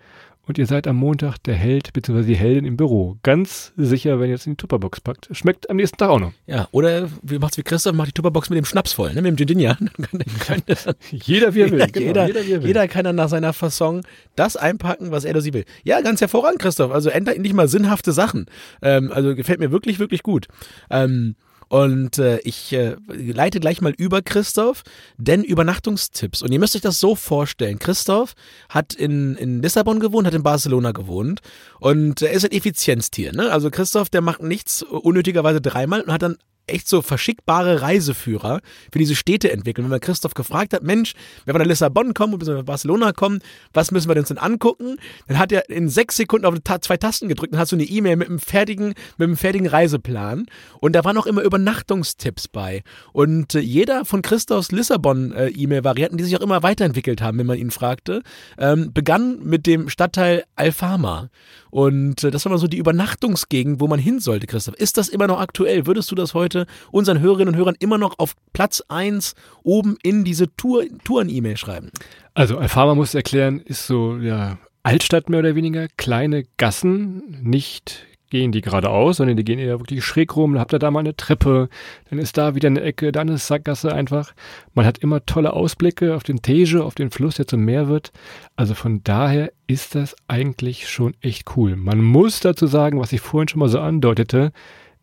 [0.47, 2.23] und ihr seid am Montag der Held bzw.
[2.23, 3.19] die Heldin im Büro.
[3.23, 5.29] Ganz sicher, wenn ihr es in die Tupperbox packt.
[5.33, 6.33] Schmeckt am nächsten Tag auch noch.
[6.47, 9.23] Ja, oder wie macht's wie Christoph, macht die Tupperbox mit dem Schnaps voll, ne?
[9.23, 9.47] mit dem
[10.41, 10.63] kann,
[11.11, 11.79] Jeder wie er will.
[11.81, 12.67] jeder, genau, jeder, jeder wie er will.
[12.69, 14.03] jeder kann dann nach seiner Fasson
[14.35, 15.65] das einpacken, was er oder sie will.
[15.85, 16.93] Ja, ganz hervorragend, Christoph.
[16.93, 18.47] Also endlich mal sinnhafte Sachen.
[18.83, 20.47] Ähm, also gefällt mir wirklich, wirklich gut.
[20.91, 21.37] Ähm,
[21.69, 24.83] und äh, ich äh, leite gleich mal über Christoph,
[25.17, 26.43] denn Übernachtungstipps.
[26.43, 27.79] Und ihr müsst euch das so vorstellen.
[27.79, 28.35] Christoph
[28.69, 31.41] hat in, in Lissabon gewohnt, hat in Barcelona gewohnt
[31.81, 33.33] und er ist ein Effizienztier.
[33.33, 33.51] Ne?
[33.51, 38.61] Also Christoph, der macht nichts unnötigerweise dreimal und hat dann echt so verschickbare Reiseführer
[38.93, 39.85] für diese Städte entwickeln.
[39.85, 43.41] Wenn man Christoph gefragt hat, Mensch, wenn wir nach Lissabon kommen und nach Barcelona kommen,
[43.73, 44.97] was müssen wir uns denn angucken?
[45.29, 48.17] Dann hat er in sechs Sekunden auf zwei Tasten gedrückt und hat so eine E-Mail
[48.17, 50.47] mit einem fertigen, mit einem fertigen Reiseplan.
[50.81, 52.83] Und da waren auch immer Übernachtungstipps bei.
[53.13, 57.71] Und äh, jeder von Christophs Lissabon-E-Mail-Varianten, die sich auch immer weiterentwickelt haben, wenn man ihn
[57.71, 58.23] fragte,
[58.59, 61.31] ähm, begann mit dem Stadtteil Alfama.
[61.77, 64.77] Und äh, das war mal so die Übernachtungsgegend, wo man hin sollte, Christoph.
[64.77, 65.87] Ist das immer noch aktuell?
[65.87, 70.25] Würdest du das heute unseren Hörerinnen und Hörern immer noch auf Platz 1 oben in
[70.25, 71.91] diese Tour, Touren-E-Mail schreiben?
[72.33, 78.53] Also Alfama muss erklären, ist so ja Altstadt mehr oder weniger, kleine Gassen, nicht gehen
[78.53, 80.53] die geradeaus, sondern die gehen eher wirklich schräg rum.
[80.53, 81.69] Dann habt ihr da mal eine Treppe,
[82.11, 84.33] dann ist da wieder eine Ecke, dann eine Sackgasse einfach.
[84.75, 88.13] Man hat immer tolle Ausblicke auf den Tege, auf den Fluss, der zum Meer wird.
[88.57, 91.77] Also von daher ist das eigentlich schon echt cool.
[91.77, 94.53] Man muss dazu sagen, was ich vorhin schon mal so andeutete,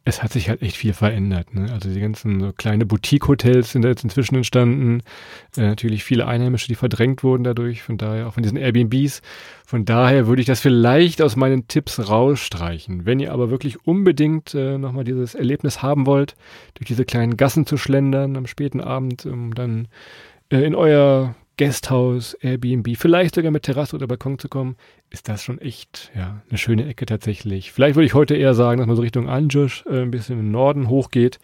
[0.05, 1.53] es hat sich halt echt viel verändert.
[1.53, 1.71] Ne?
[1.71, 5.01] Also die ganzen so kleine Boutique-Hotels sind da jetzt inzwischen entstanden.
[5.55, 7.83] Äh, natürlich viele Einheimische, die verdrängt wurden dadurch.
[7.83, 9.21] Von daher auch von diesen Airbnbs.
[9.65, 13.05] Von daher würde ich das vielleicht aus meinen Tipps rausstreichen.
[13.05, 16.35] Wenn ihr aber wirklich unbedingt äh, nochmal dieses Erlebnis haben wollt,
[16.73, 19.87] durch diese kleinen Gassen zu schlendern am späten Abend, um dann
[20.49, 24.75] äh, in euer Guesthouse, Airbnb, vielleicht sogar mit Terrasse oder Balkon zu kommen,
[25.09, 27.71] ist das schon echt ja, eine schöne Ecke tatsächlich.
[27.71, 30.51] Vielleicht würde ich heute eher sagen, dass man so Richtung Anjush äh, ein bisschen im
[30.51, 31.39] Norden hochgeht.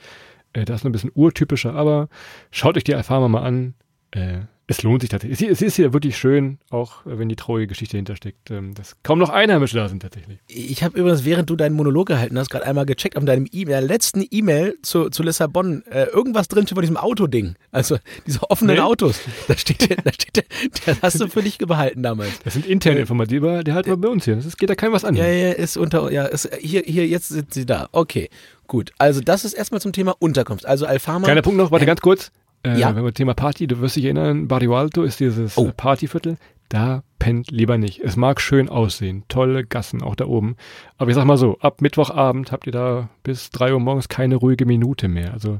[0.53, 2.09] Äh, das ist ein bisschen urtypischer, aber
[2.51, 3.75] schaut euch die Alfama mal an.
[4.11, 4.39] Äh,
[4.69, 5.49] es lohnt sich tatsächlich.
[5.49, 9.29] Es ist hier wirklich schön, auch wenn die traurige Geschichte hintersteckt, ähm, dass kaum noch
[9.29, 10.37] Einheimische da sind tatsächlich.
[10.47, 13.65] Ich habe übrigens, während du deinen Monolog gehalten hast, gerade einmal gecheckt auf deinem e
[13.65, 17.55] der letzten E-Mail zu, zu Lissabon, äh, irgendwas drin von diesem Autoding.
[17.71, 17.97] Also
[18.27, 18.81] diese offenen nee.
[18.81, 19.19] Autos.
[19.47, 20.45] Da steht, da steht,
[20.85, 22.39] das hast du für dich behalten damals.
[22.43, 24.35] Das sind interne Informationen, die halten wir bei uns hier.
[24.35, 25.15] Das geht da kein was an.
[25.15, 27.89] Ja, ja, ist unter, ja, ist, hier, hier, jetzt sind sie da.
[27.91, 28.29] Okay.
[28.67, 30.67] Gut, also das ist erstmal zum Thema Unterkunft.
[30.67, 31.25] Also Alfama.
[31.25, 32.31] Kleiner Punkt noch, warte äh, ganz kurz.
[32.63, 32.95] Äh, ja.
[32.95, 35.71] Wenn wir Thema Party, du wirst dich erinnern, Barrio Alto ist dieses oh.
[35.75, 36.37] Partyviertel.
[36.69, 37.99] Da pennt lieber nicht.
[37.99, 40.55] Es mag schön aussehen, tolle Gassen auch da oben.
[40.97, 44.35] Aber ich sag mal so, ab Mittwochabend habt ihr da bis drei Uhr morgens keine
[44.35, 45.33] ruhige Minute mehr.
[45.33, 45.57] Also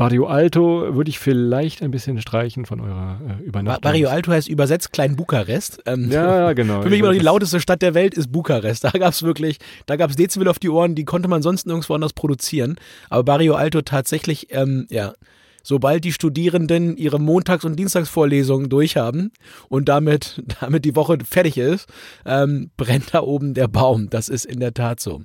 [0.00, 3.82] Barrio Alto würde ich vielleicht ein bisschen streichen von eurer äh, Übernachtung.
[3.82, 5.82] Barrio Alto heißt übersetzt Klein Bukarest.
[5.84, 6.80] Ähm, ja, genau.
[6.80, 8.84] Für mich immer noch die lauteste Stadt der Welt ist Bukarest.
[8.90, 11.66] Da gab es wirklich, da gab es Dezibel auf die Ohren, die konnte man sonst
[11.66, 12.76] nirgendwo anders produzieren.
[13.10, 15.12] Aber Barrio Alto tatsächlich, ähm, ja,
[15.62, 19.32] sobald die Studierenden ihre Montags- und Dienstagsvorlesungen durchhaben
[19.68, 21.88] und damit, damit die Woche fertig ist,
[22.24, 24.10] ähm, brennt da oben der Baum.
[24.10, 25.22] Das ist in der Tat so.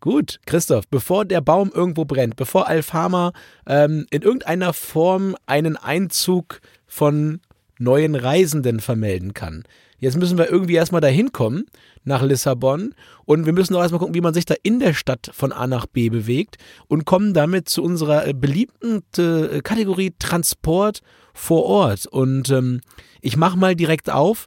[0.00, 3.32] Gut, Christoph, bevor der Baum irgendwo brennt, bevor Alfama
[3.66, 7.40] ähm, in irgendeiner Form einen Einzug von
[7.78, 9.64] neuen Reisenden vermelden kann.
[9.98, 11.66] Jetzt müssen wir irgendwie erstmal dahin kommen
[12.04, 15.30] nach Lissabon und wir müssen auch erstmal gucken, wie man sich da in der Stadt
[15.32, 16.56] von A nach B bewegt
[16.86, 21.00] und kommen damit zu unserer äh, beliebten äh, Kategorie Transport
[21.34, 22.06] vor Ort.
[22.06, 22.80] Und ähm,
[23.20, 24.46] ich mache mal direkt auf.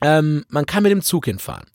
[0.00, 1.66] Ähm, man kann mit dem Zug hinfahren.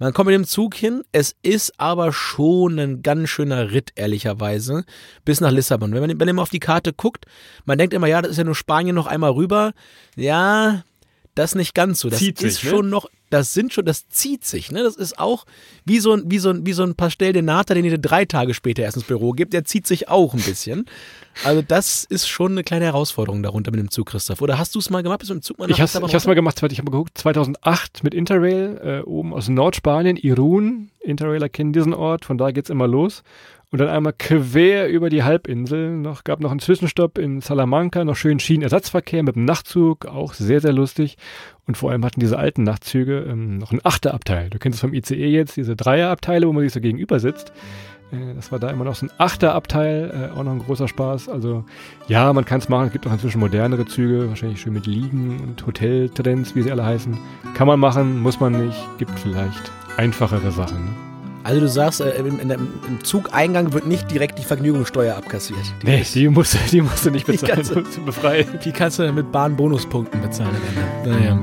[0.00, 4.84] Man kommt mit dem Zug hin, es ist aber schon ein ganz schöner Ritt, ehrlicherweise,
[5.26, 5.92] bis nach Lissabon.
[5.92, 7.26] Wenn man, wenn man auf die Karte guckt,
[7.66, 9.72] man denkt immer, ja, das ist ja nur Spanien noch einmal rüber.
[10.16, 10.84] Ja,
[11.40, 12.10] das nicht ganz so.
[12.10, 12.90] Das zieht ist sich, schon ne?
[12.92, 14.70] noch, das sind schon, das zieht sich.
[14.70, 14.82] Ne?
[14.82, 15.46] Das ist auch
[15.84, 18.24] wie so ein, wie so ein, wie so ein Pastel de Nata, den ihr drei
[18.24, 19.52] Tage später erst ins Büro gibt.
[19.52, 20.86] Der zieht sich auch ein bisschen.
[21.44, 24.42] Also das ist schon eine kleine Herausforderung darunter mit dem Zug, Christoph.
[24.42, 25.20] Oder hast du es mal gemacht?
[25.20, 26.62] Bist du im Zug mal Ich habe es mal gemacht.
[26.62, 30.90] Ich habe geguckt 2008 mit Interrail äh, oben aus Nordspanien, Irun.
[31.00, 32.24] Interrailer kennen diesen Ort.
[32.24, 33.22] Von da geht's immer los
[33.70, 35.96] und dann einmal quer über die Halbinsel.
[35.96, 40.60] Noch, gab noch einen Zwischenstopp in Salamanca, noch schön Schienenersatzverkehr mit dem Nachtzug, auch sehr,
[40.60, 41.16] sehr lustig.
[41.66, 44.50] Und vor allem hatten diese alten Nachtzüge ähm, noch einen Achterabteil.
[44.50, 47.52] Du kennst es vom ICE jetzt, diese Dreierabteile, wo man sich so gegenüber sitzt.
[48.12, 51.28] Äh, das war da immer noch so ein Achterabteil, äh, auch noch ein großer Spaß.
[51.28, 51.64] Also
[52.08, 52.88] ja, man kann es machen.
[52.88, 56.84] Es gibt auch inzwischen modernere Züge, wahrscheinlich schön mit Liegen und Hoteltrends, wie sie alle
[56.84, 57.16] heißen.
[57.54, 58.78] Kann man machen, muss man nicht.
[58.98, 60.86] Gibt vielleicht einfachere Sachen.
[60.86, 61.09] Ne?
[61.42, 65.60] Also du sagst, äh, im, im, im, Zugeingang wird nicht direkt die Vergnügungssteuer abkassiert.
[65.82, 68.46] Die nee, die musst, die musst du nicht bezahlen, die kannst du, befreien.
[68.64, 70.56] Die kannst du mit Bahnbonuspunkten bezahlen.
[71.04, 71.42] Naja.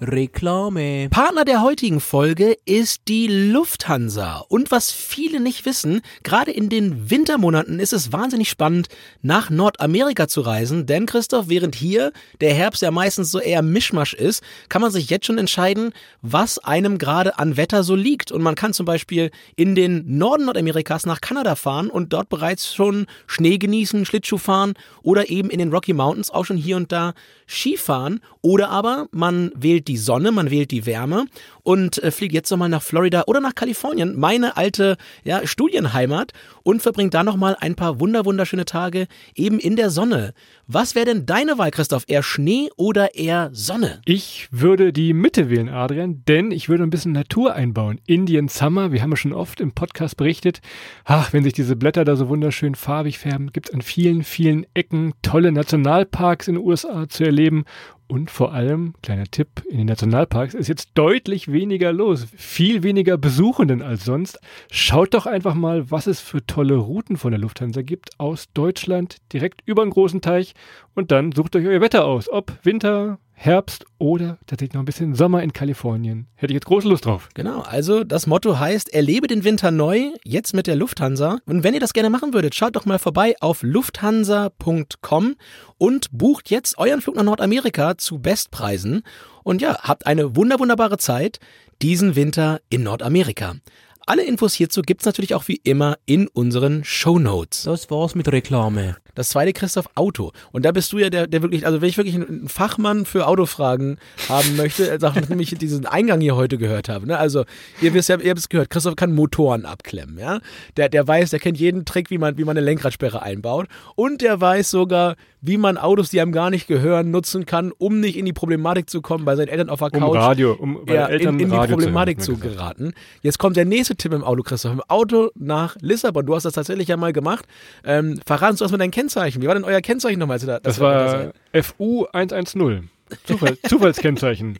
[0.00, 1.08] Reklame.
[1.08, 4.44] Partner der heutigen Folge ist die Lufthansa.
[4.48, 8.88] Und was viele nicht wissen, gerade in den Wintermonaten ist es wahnsinnig spannend,
[9.22, 10.86] nach Nordamerika zu reisen.
[10.86, 15.10] Denn Christoph, während hier der Herbst ja meistens so eher Mischmasch ist, kann man sich
[15.10, 18.32] jetzt schon entscheiden, was einem gerade an Wetter so liegt.
[18.32, 22.74] Und man kann zum Beispiel in den Norden Nordamerikas nach Kanada fahren und dort bereits
[22.74, 26.90] schon Schnee genießen, Schlittschuh fahren oder eben in den Rocky Mountains auch schon hier und
[26.90, 27.14] da
[27.46, 28.20] Skifahren.
[28.42, 31.26] Oder aber man wählt die die Sonne, man wählt die Wärme
[31.62, 36.32] und äh, fliegt jetzt nochmal nach Florida oder nach Kalifornien, meine alte ja, Studienheimat
[36.64, 40.34] und verbringt da nochmal ein paar wunder wunderschöne Tage eben in der Sonne.
[40.66, 42.04] Was wäre denn deine Wahl, Christoph?
[42.08, 44.00] Eher Schnee oder eher Sonne?
[44.04, 48.00] Ich würde die Mitte wählen, Adrian, denn ich würde ein bisschen Natur einbauen.
[48.04, 50.60] Indian Summer, wir haben ja schon oft im Podcast berichtet.
[51.04, 54.66] Ach, wenn sich diese Blätter da so wunderschön farbig färben, gibt es an vielen, vielen
[54.74, 57.64] Ecken tolle Nationalparks in den USA zu erleben
[58.06, 62.26] und vor allem, kleiner Tipp, in den Nationalparks ist jetzt deutlich weniger los.
[62.36, 64.38] Viel weniger Besuchenden als sonst.
[64.70, 69.16] Schaut doch einfach mal, was es für tolle Routen von der Lufthansa gibt aus Deutschland
[69.32, 70.54] direkt über den großen Teich
[70.94, 72.28] und dann sucht euch euer Wetter aus.
[72.30, 76.28] Ob Winter, Herbst oder tatsächlich noch ein bisschen Sommer in Kalifornien.
[76.36, 77.28] Hätte ich jetzt große Lust drauf.
[77.34, 81.40] Genau, also das Motto heißt, erlebe den Winter neu, jetzt mit der Lufthansa.
[81.44, 85.34] Und wenn ihr das gerne machen würdet, schaut doch mal vorbei auf lufthansa.com
[85.76, 89.02] und bucht jetzt euren Flug nach Nordamerika zu Bestpreisen.
[89.42, 91.38] Und ja, habt eine wunder wunderbare Zeit
[91.82, 93.56] diesen Winter in Nordamerika.
[94.06, 97.62] Alle Infos hierzu gibt's natürlich auch wie immer in unseren Show Notes.
[97.62, 98.96] Das war's mit Reklame.
[99.14, 100.32] Das zweite Christoph Auto.
[100.52, 103.26] Und da bist du ja der, der wirklich, also wenn ich wirklich einen Fachmann für
[103.26, 107.06] Autofragen haben möchte, nachdem ich diesen Eingang hier heute gehört habe.
[107.06, 107.16] Ne?
[107.16, 107.44] Also
[107.80, 110.40] ihr wisst ja, ihr habt es gehört, Christoph kann Motoren abklemmen, ja.
[110.76, 113.68] Der, der weiß, der kennt jeden Trick, wie man, wie man eine Lenkradsperre einbaut.
[113.94, 118.00] Und der weiß sogar, wie man Autos, die einem gar nicht gehören, nutzen kann, um
[118.00, 120.02] nicht in die Problematik zu kommen, bei seinen Eltern auf der Couch.
[120.02, 122.94] Um Radio, um bei ja, Eltern in, in die Radio Problematik zu, zu, hören, geraten.
[123.20, 124.72] Jetzt kommt der nächste Tipp im Auto, Christoph.
[124.72, 126.26] Im Auto nach Lissabon.
[126.26, 127.46] Du hast das tatsächlich ja mal gemacht.
[127.84, 129.42] Ähm, verrat uns erstmal dein Kennzeichen.
[129.42, 130.34] Wie war denn euer Kennzeichen nochmal?
[130.34, 132.90] als ihr Da, Das war ihr- FU 110.
[133.24, 134.58] Zufall, Zufallskennzeichen.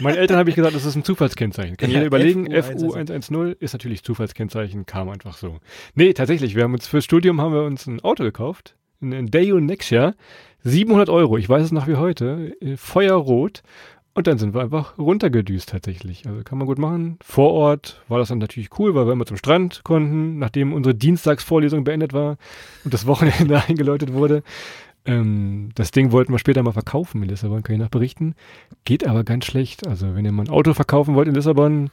[0.00, 1.76] Meinen Eltern habe ich gesagt, das ist ein Zufallskennzeichen.
[1.78, 5.58] Kann Ja, jeder überlegen, FU FU 110 ist natürlich Zufallskennzeichen, kam einfach so.
[5.94, 9.60] Nee, tatsächlich, wir haben uns fürs Studium haben wir uns ein Auto gekauft, ein Daewoo
[9.60, 10.12] Nexia,
[10.62, 13.62] 700 Euro, ich weiß es noch wie heute, äh, feuerrot.
[14.16, 16.26] Und dann sind wir einfach runtergedüst tatsächlich.
[16.26, 17.18] Also kann man gut machen.
[17.22, 20.94] Vor Ort war das dann natürlich cool, weil wir immer zum Strand konnten, nachdem unsere
[20.94, 22.38] Dienstagsvorlesung beendet war
[22.82, 24.42] und das Wochenende eingeläutet wurde.
[25.04, 28.34] Ähm, das Ding wollten wir später mal verkaufen in Lissabon, kann ich noch berichten.
[28.86, 29.86] Geht aber ganz schlecht.
[29.86, 31.90] Also wenn ihr mal ein Auto verkaufen wollt in Lissabon,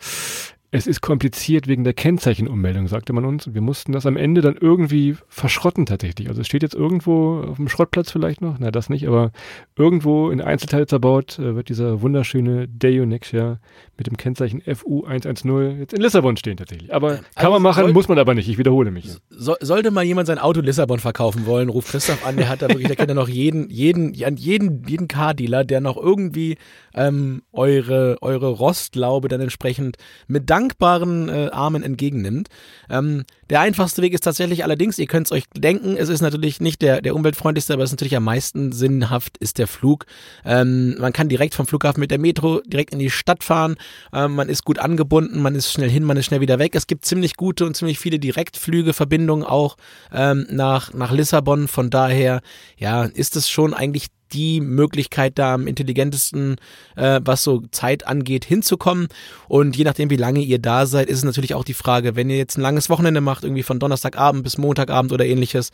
[0.75, 3.45] es ist kompliziert wegen der Kennzeichenummeldung, sagte man uns.
[3.45, 6.29] Und wir mussten das am Ende dann irgendwie verschrotten tatsächlich.
[6.29, 9.31] Also es steht jetzt irgendwo auf dem Schrottplatz vielleicht noch, na das nicht, aber
[9.75, 13.59] irgendwo in Einzelteile zerbaut äh, wird dieser wunderschöne Daewoo Nexia
[13.95, 16.93] mit dem Kennzeichen FU110 jetzt in Lissabon stehen tatsächlich.
[16.93, 18.49] Aber kann Also man machen, soll- muss man aber nicht.
[18.49, 19.09] Ich wiederhole mich.
[19.29, 22.61] So, sollte mal jemand sein Auto in Lissabon verkaufen wollen, ruft Christoph an, der hat
[22.61, 26.57] da wirklich, der kennt ja noch jeden, jeden, jeden, jeden Car-Dealer, der noch irgendwie
[26.95, 32.47] ähm, eure, eure Rostlaube dann entsprechend mit dankbaren äh, Armen entgegennimmt.
[32.89, 36.59] Ähm, der einfachste Weg ist tatsächlich allerdings, ihr könnt es euch denken, es ist natürlich
[36.59, 40.07] nicht der, der umweltfreundlichste, aber es ist natürlich am meisten sinnhaft, ist der Flug.
[40.43, 43.75] Ähm, man kann direkt vom Flughafen mit der Metro direkt in die Stadt fahren,
[44.11, 46.73] ähm, man ist gut angebunden, man ist schnell hin, man ist schnell wieder weg.
[46.73, 49.77] Es gibt ziemlich gute und ziemlich viele Direktflüge, Verbindungen auch
[50.11, 51.67] ähm, nach, nach Lissabon.
[51.67, 52.41] Von daher,
[52.77, 56.55] ja, ist es schon eigentlich die Möglichkeit da am intelligentesten,
[56.95, 59.07] äh, was so Zeit angeht, hinzukommen.
[59.47, 62.29] Und je nachdem, wie lange ihr da seid, ist es natürlich auch die Frage, wenn
[62.29, 65.71] ihr jetzt ein langes Wochenende macht, irgendwie von Donnerstagabend bis Montagabend oder ähnliches,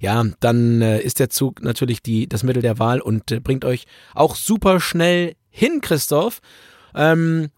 [0.00, 3.64] ja, dann äh, ist der Zug natürlich die, das Mittel der Wahl und äh, bringt
[3.64, 6.40] euch auch super schnell hin, Christoph.
[6.94, 7.50] Ähm,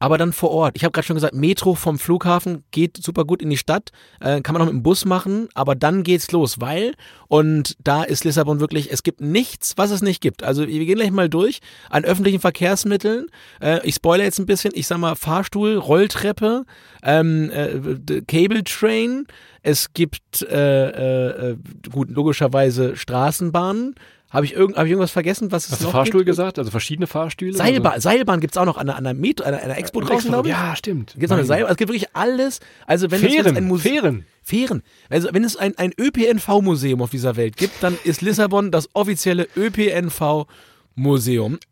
[0.00, 0.76] aber dann vor Ort.
[0.76, 4.40] Ich habe gerade schon gesagt, Metro vom Flughafen geht super gut in die Stadt, äh,
[4.40, 6.94] kann man auch mit dem Bus machen, aber dann geht's los, weil,
[7.28, 10.42] und da ist Lissabon wirklich, es gibt nichts, was es nicht gibt.
[10.42, 11.60] Also wir gehen gleich mal durch
[11.90, 13.26] an öffentlichen Verkehrsmitteln.
[13.60, 16.64] Äh, ich spoilere jetzt ein bisschen, ich sag mal Fahrstuhl, Rolltreppe,
[17.02, 19.26] ähm, äh, Cable Train,
[19.62, 21.56] es gibt äh, äh,
[21.90, 23.94] gut, logischerweise Straßenbahnen.
[24.30, 26.26] Habe ich, irgend, hab ich irgendwas vergessen, was es Hast du noch Fahrstuhl gibt?
[26.26, 26.58] gesagt?
[26.58, 27.56] Also verschiedene Fahrstühle?
[27.56, 30.30] Seilbahn, Seilbahn gibt's auch noch an der, an der, Metro, an der Expo Also, draußen,
[30.30, 30.54] glaube ich.
[30.54, 31.14] Ja, stimmt.
[31.14, 31.72] Gibt's noch eine Seilbahn?
[31.72, 32.60] Es gibt wirklich alles.
[32.86, 34.24] Also wenn es Fähren, ein Fähren.
[34.42, 34.82] Fähren.
[35.08, 39.48] Also wenn es ein, ein ÖPNV-Museum auf dieser Welt gibt, dann ist Lissabon das offizielle
[39.56, 40.46] ÖPNV-Museum.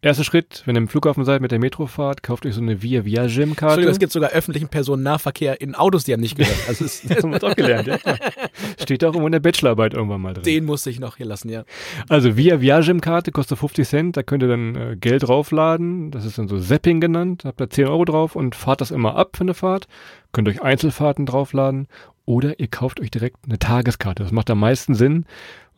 [0.00, 3.04] Erster Schritt, wenn ihr im Flughafen seid mit der Metrofahrt, kauft euch so eine Via
[3.04, 3.74] Via Gym Karte.
[3.74, 6.56] Entschuldigung, es gibt sogar öffentlichen Personennahverkehr in Autos, die haben nicht gehört.
[6.66, 7.98] Also das haben wir auch gelernt, ja.
[8.82, 10.44] Steht auch irgendwo in der Bachelorarbeit irgendwann mal drin.
[10.44, 11.64] den musste ich noch hier lassen, ja.
[12.08, 16.10] Also Via Via Gym Karte kostet 50 Cent, da könnt ihr dann äh, Geld draufladen,
[16.10, 19.16] das ist dann so Zapping genannt, habt da 10 Euro drauf und fahrt das immer
[19.16, 19.88] ab für eine Fahrt,
[20.32, 21.86] könnt euch Einzelfahrten draufladen
[22.24, 25.26] oder ihr kauft euch direkt eine Tageskarte, das macht am meisten Sinn,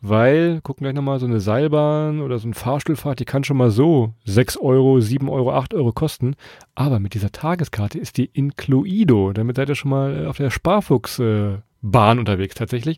[0.01, 3.69] weil, gucken gleich nochmal, so eine Seilbahn oder so eine Fahrstuhlfahrt, die kann schon mal
[3.69, 6.35] so 6 Euro, 7 Euro, 8 Euro kosten,
[6.75, 10.49] aber mit dieser Tageskarte ist die Incluido, damit seid ihr schon mal äh, auf der
[10.49, 12.97] Sparfuchs äh, unterwegs tatsächlich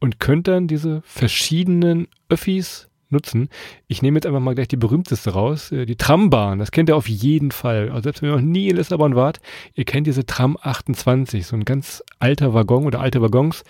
[0.00, 3.48] und könnt dann diese verschiedenen Öffis nutzen.
[3.86, 6.58] Ich nehme jetzt einfach mal gleich die berühmteste raus, äh, die Trambahn.
[6.58, 7.88] Das kennt ihr auf jeden Fall.
[7.88, 9.40] Also selbst wenn ihr noch nie in Lissabon wart,
[9.74, 13.64] ihr kennt diese Tram 28, so ein ganz alter Waggon oder alte Waggons,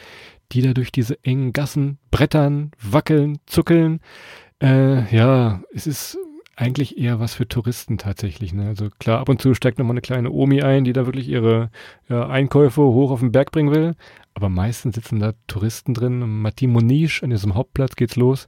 [0.54, 4.00] die da durch diese engen Gassen brettern, wackeln, zuckeln.
[4.62, 6.16] Äh, ja, es ist
[6.56, 8.52] eigentlich eher was für Touristen tatsächlich.
[8.52, 8.68] Ne?
[8.68, 11.70] Also klar, ab und zu steigt nochmal eine kleine Omi ein, die da wirklich ihre
[12.08, 13.94] ja, Einkäufe hoch auf den Berg bringen will.
[14.34, 16.20] Aber meistens sitzen da Touristen drin.
[16.40, 18.46] Martin Moniche, an diesem Hauptplatz geht's los,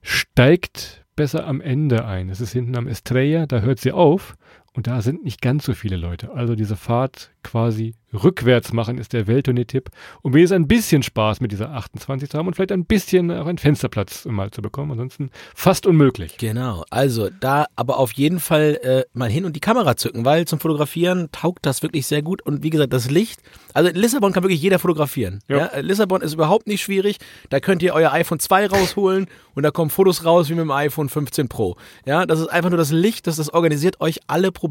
[0.00, 2.30] steigt besser am Ende ein.
[2.30, 4.36] Es ist hinten am Estrella, da hört sie auf
[4.76, 6.32] und da sind nicht ganz so viele Leute.
[6.32, 9.90] Also diese Fahrt quasi rückwärts machen ist der Welttournee-Tipp,
[10.22, 13.46] um wenigstens ein bisschen Spaß mit dieser 28 zu haben und vielleicht ein bisschen auch
[13.46, 14.92] einen Fensterplatz mal zu bekommen.
[14.92, 16.36] Ansonsten fast unmöglich.
[16.38, 20.46] Genau, also da aber auf jeden Fall äh, mal hin und die Kamera zücken, weil
[20.46, 23.40] zum Fotografieren taugt das wirklich sehr gut und wie gesagt, das Licht,
[23.74, 25.40] also in Lissabon kann wirklich jeder fotografieren.
[25.48, 25.70] Ja.
[25.74, 25.80] ja.
[25.80, 27.18] Lissabon ist überhaupt nicht schwierig,
[27.50, 30.70] da könnt ihr euer iPhone 2 rausholen und da kommen Fotos raus wie mit dem
[30.70, 31.76] iPhone 15 Pro.
[32.06, 34.63] Ja, das ist einfach nur das Licht, das, das organisiert euch alle Probleme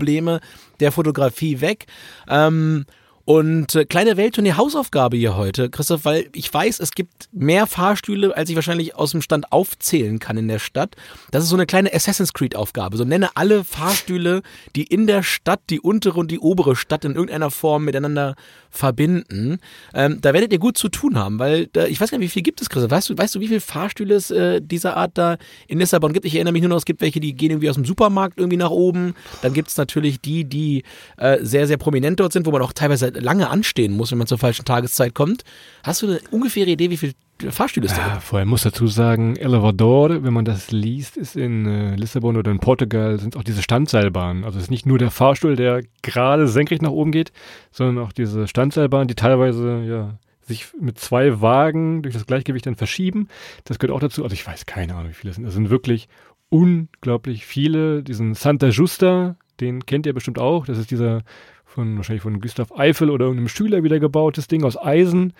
[0.80, 1.86] der Fotografie weg.
[2.28, 2.86] Ähm,
[3.26, 8.36] und äh, kleine Welttournee Hausaufgabe hier heute, Christoph, weil ich weiß, es gibt mehr Fahrstühle,
[8.36, 10.98] als ich wahrscheinlich aus dem Stand aufzählen kann in der Stadt.
[11.32, 12.98] Das ist so eine kleine Assassin's Creed Aufgabe.
[12.98, 14.42] So nenne alle Fahrstühle,
[14.76, 18.36] die in der Stadt die untere und die obere Stadt in irgendeiner Form miteinander
[18.74, 19.60] verbinden.
[19.94, 22.34] Ähm, da werdet ihr gut zu tun haben, weil da, ich weiß gar nicht, wie
[22.34, 22.92] viel gibt es, Christoph?
[22.92, 26.26] Weißt du, weißt du, wie viele Fahrstühle es äh, dieser Art da in Lissabon gibt?
[26.26, 28.58] Ich erinnere mich nur noch, es gibt welche, die gehen irgendwie aus dem Supermarkt irgendwie
[28.58, 29.14] nach oben.
[29.44, 30.84] Dann gibt es natürlich die, die
[31.18, 34.28] äh, sehr, sehr prominent dort sind, wo man auch teilweise lange anstehen muss, wenn man
[34.28, 35.44] zur falschen Tageszeit kommt.
[35.84, 37.14] Hast du eine ungefähre Idee, wie viele
[37.52, 41.66] Fahrstühle es da ja, Vorher muss dazu sagen, Elevador, wenn man das liest, ist in
[41.66, 44.44] äh, Lissabon oder in Portugal, sind auch diese Standseilbahnen.
[44.44, 47.32] Also es ist nicht nur der Fahrstuhl, der gerade senkrecht nach oben geht,
[47.72, 52.76] sondern auch diese Standseilbahnen, die teilweise ja sich mit zwei Wagen durch das Gleichgewicht dann
[52.76, 53.28] verschieben.
[53.64, 54.24] Das gehört auch dazu.
[54.24, 55.46] Also ich weiß keine Ahnung, wie viele es sind.
[55.46, 56.10] Es sind wirklich
[56.50, 58.04] unglaublich viele.
[58.04, 60.66] Diesen Santa Justa, den kennt ihr bestimmt auch.
[60.66, 61.24] Das ist dieser
[61.66, 65.34] von wahrscheinlich von Gustav Eiffel oder irgendeinem Schüler wieder gebautes Ding aus Eisen.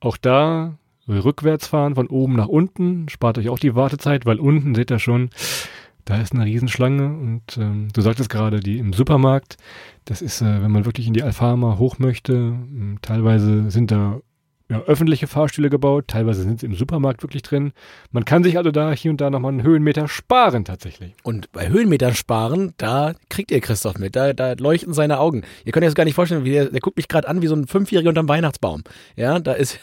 [0.00, 4.74] Auch da rückwärts fahren von oben nach unten, spart euch auch die Wartezeit, weil unten
[4.74, 5.30] seht ihr schon,
[6.04, 7.04] da ist eine Riesenschlange.
[7.04, 9.56] Und ähm, du sagtest gerade, die im Supermarkt,
[10.04, 12.54] das ist, äh, wenn man wirklich in die Alfama hoch möchte,
[13.02, 14.20] teilweise sind da
[14.68, 17.72] ja, öffentliche Fahrstühle gebaut, teilweise sind sie im Supermarkt wirklich drin.
[18.10, 21.14] Man kann sich also da hier und da nochmal einen Höhenmeter sparen tatsächlich.
[21.22, 25.42] Und bei Höhenmetern sparen, da kriegt ihr Christoph mit, da, da leuchten seine Augen.
[25.64, 27.54] Ihr könnt euch das gar nicht vorstellen, der, der guckt mich gerade an wie so
[27.54, 28.82] ein Fünfjähriger unterm Weihnachtsbaum.
[29.14, 29.78] Ja, da ist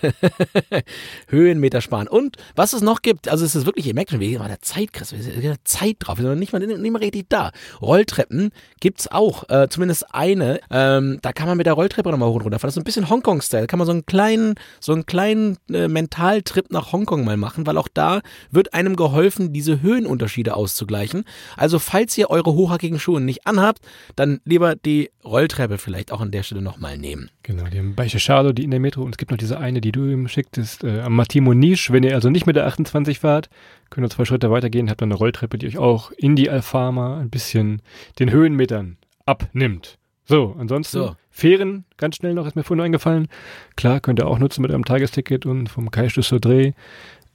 [1.30, 2.10] Höhenmeter sparen.
[2.10, 4.62] Und was es noch gibt, also es ist wirklich, ihr merkt schon, wir haben der
[4.62, 7.52] Zeit, Christoph, wir sind Zeit drauf, wir sind nicht mal, nicht mal richtig da.
[7.82, 12.36] Rolltreppen gibt's auch, äh, zumindest eine, ähm, da kann man mit der Rolltreppe nochmal hoch
[12.36, 12.68] und runter fahren.
[12.68, 15.88] Das ist ein bisschen Hongkong-Style, da kann man so einen kleinen so einen kleinen äh,
[15.88, 21.24] Mentaltrip nach Hongkong mal machen, weil auch da wird einem geholfen, diese Höhenunterschiede auszugleichen.
[21.58, 23.80] Also falls ihr eure hochhackigen Schuhe nicht anhabt,
[24.16, 27.30] dann lieber die Rolltreppe vielleicht auch an der Stelle nochmal nehmen.
[27.44, 29.82] Genau, die haben Baiche Schado, die in der Metro und es gibt noch diese eine,
[29.82, 31.92] die du ihm schicktest, äh, am Matimo Niche.
[31.94, 33.50] Wenn ihr also nicht mit der 28 fahrt,
[33.90, 37.20] könnt ihr zwei Schritte weitergehen, habt dann eine Rolltreppe, die euch auch in die Alfama
[37.20, 37.82] ein bisschen
[38.20, 39.98] den Höhenmetern abnimmt.
[40.26, 41.16] So, ansonsten so.
[41.30, 43.28] Fähren, ganz schnell noch, ist mir vorhin eingefallen.
[43.76, 46.74] Klar, könnt ihr auch nutzen mit einem Tagesticket und vom de Sodré,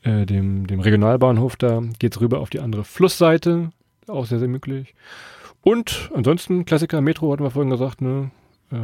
[0.03, 3.71] äh, dem, dem Regionalbahnhof, da geht's rüber auf die andere Flussseite.
[4.07, 4.95] Auch sehr, sehr möglich.
[5.63, 8.31] Und ansonsten, Klassiker, Metro hatten wir vorhin gesagt, ne?
[8.71, 8.77] Äh,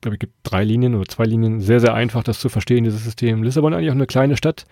[0.00, 1.60] glaube ich, gibt drei Linien oder zwei Linien.
[1.60, 3.42] Sehr, sehr einfach, das zu verstehen, dieses System.
[3.42, 4.64] Lissabon eigentlich auch eine kleine Stadt.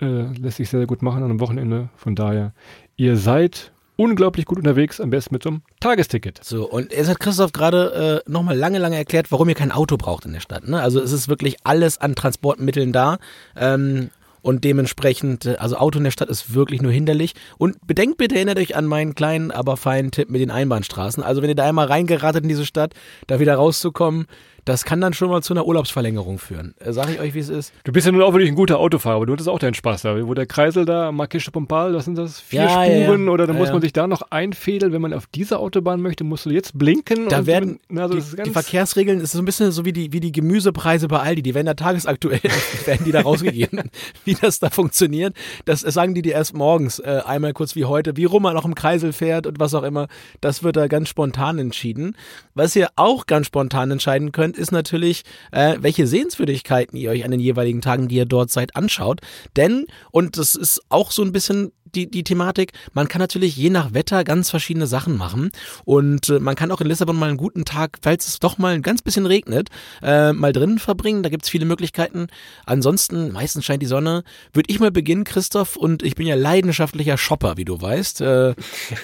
[0.00, 1.90] Äh, lässt sich sehr, sehr gut machen an einem Wochenende.
[1.96, 2.54] Von daher,
[2.96, 6.40] ihr seid unglaublich gut unterwegs, am besten mit so einem Tagesticket.
[6.42, 9.96] So, und jetzt hat Christoph gerade äh, nochmal lange, lange erklärt, warum ihr kein Auto
[9.96, 10.66] braucht in der Stadt.
[10.68, 10.80] Ne?
[10.80, 13.18] Also es ist wirklich alles an Transportmitteln da.
[13.56, 14.10] Ähm,
[14.44, 17.34] und dementsprechend, äh, also Auto in der Stadt ist wirklich nur hinderlich.
[17.56, 21.22] Und bedenkt bitte, erinnert euch an meinen kleinen, aber feinen Tipp mit den Einbahnstraßen.
[21.22, 22.92] Also wenn ihr da einmal reingeratet in diese Stadt,
[23.26, 24.26] da wieder rauszukommen,
[24.64, 26.74] das kann dann schon mal zu einer Urlaubsverlängerung führen.
[26.78, 27.72] Äh, sag ich euch, wie es ist.
[27.84, 30.02] Du bist ja nun auch wirklich ein guter Autofahrer, aber du hattest auch deinen Spaß
[30.02, 30.26] da.
[30.26, 33.56] Wo der Kreisel da, Marquise Pompal, das sind das vier ja, Spuren ja, oder dann
[33.56, 36.78] muss man sich da noch einfädeln, wenn man auf diese Autobahn möchte, musst du jetzt
[36.78, 37.28] blinken.
[37.28, 40.12] Da werden na, also die, die, Verkehrsregeln, es ist so ein bisschen so wie die,
[40.12, 42.40] wie die Gemüsepreise bei Aldi, die werden da tagesaktuell,
[42.86, 43.90] werden die da rausgegeben.
[44.24, 48.16] wie das da funktioniert, das sagen die dir erst morgens, äh, einmal kurz wie heute,
[48.16, 50.08] wie rum man noch im Kreisel fährt und was auch immer.
[50.40, 52.16] Das wird da ganz spontan entschieden.
[52.54, 57.30] Was ihr auch ganz spontan entscheiden könnt, ist natürlich, äh, welche Sehenswürdigkeiten ihr euch an
[57.30, 59.20] den jeweiligen Tagen, die ihr dort seid, anschaut.
[59.56, 63.70] Denn, und das ist auch so ein bisschen die, die Thematik, man kann natürlich je
[63.70, 65.50] nach Wetter ganz verschiedene Sachen machen
[65.84, 68.74] und äh, man kann auch in Lissabon mal einen guten Tag, falls es doch mal
[68.74, 69.68] ein ganz bisschen regnet,
[70.02, 71.22] äh, mal drinnen verbringen.
[71.22, 72.26] Da gibt's viele Möglichkeiten.
[72.66, 74.24] Ansonsten, meistens scheint die Sonne.
[74.52, 78.20] Würde ich mal beginnen, Christoph, und ich bin ja leidenschaftlicher Shopper, wie du weißt.
[78.20, 78.54] Äh,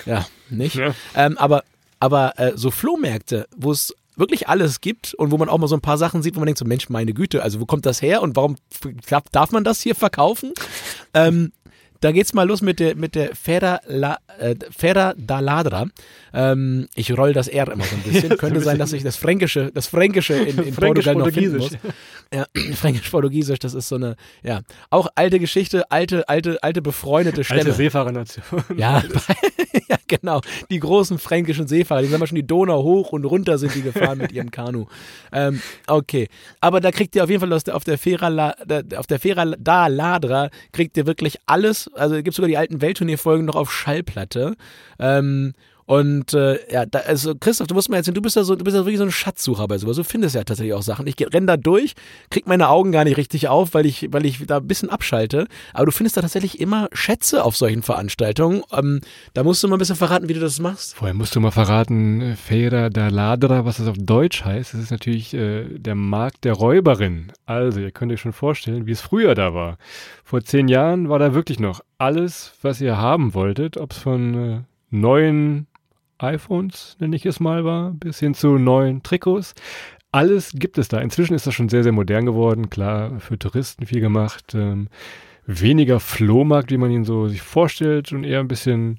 [0.06, 0.74] ja, nicht?
[0.74, 0.94] Ja.
[1.14, 1.64] Ähm, aber
[2.02, 5.74] aber äh, so Flohmärkte, wo es wirklich alles gibt und wo man auch mal so
[5.74, 8.00] ein paar Sachen sieht, wo man denkt so, Mensch, meine Güte, also wo kommt das
[8.00, 8.56] her und warum
[9.32, 10.52] darf, man das hier verkaufen?
[11.12, 11.50] Ähm,
[12.00, 15.86] da geht's mal los mit der mit der Fera, La, äh, Fera da Ladra.
[16.32, 18.28] Ähm, ich roll das R immer so ein bisschen.
[18.38, 21.72] Könnte sein, dass ich das Fränkische, das Fränkische in, in Portugal noch finden muss.
[22.32, 27.60] Ja, Fränkisch-Portugiesisch, das ist so eine, ja, auch alte Geschichte, alte, alte, alte befreundete Stämme.
[27.60, 28.44] Alte Seefahrernation.
[28.76, 29.02] Ja,
[29.88, 30.40] ja, genau.
[30.70, 33.82] Die großen fränkischen Seefahrer, die sind mal schon die Donau hoch und runter sind die
[33.82, 34.86] gefahren mit ihrem Kanu.
[35.32, 36.28] Ähm, okay.
[36.60, 38.54] Aber da kriegt ihr auf jeden Fall der, auf der Fera,
[38.96, 41.88] auf der Fera da Ladra kriegt ihr wirklich alles.
[41.94, 44.56] Also gibt sogar die alten Weltturnierfolgen noch auf Schallplatte.
[44.98, 45.54] Ähm,
[45.90, 48.62] und äh, ja, da, also Christoph, du musst mir erzählen, du bist ja so, du
[48.62, 49.96] bist ja wirklich so ein Schatzsucher bei sowas.
[49.96, 51.04] Du findest ja tatsächlich auch Sachen.
[51.08, 51.94] Ich renn da durch,
[52.30, 55.48] krieg meine Augen gar nicht richtig auf, weil ich, weil ich da ein bisschen abschalte.
[55.74, 58.62] Aber du findest da tatsächlich immer Schätze auf solchen Veranstaltungen.
[58.70, 59.00] Ähm,
[59.34, 60.94] da musst du mal ein bisschen verraten, wie du das machst.
[60.94, 64.74] Vorher musst du mal verraten, äh, Feira da Ladra, was das auf Deutsch heißt.
[64.74, 67.32] Das ist natürlich äh, der Markt der Räuberin.
[67.46, 69.76] Also, ihr könnt euch schon vorstellen, wie es früher da war.
[70.22, 74.34] Vor zehn Jahren war da wirklich noch alles, was ihr haben wolltet, ob es von
[74.34, 75.66] äh, neuen
[76.22, 79.54] iPhones, nenne ich es mal, war, bis hin zu neuen Trikots.
[80.12, 80.98] Alles gibt es da.
[80.98, 82.68] Inzwischen ist das schon sehr, sehr modern geworden.
[82.68, 84.54] Klar, für Touristen viel gemacht.
[84.54, 84.88] Ähm,
[85.46, 88.98] weniger Flohmarkt, wie man ihn so sich vorstellt und eher ein bisschen,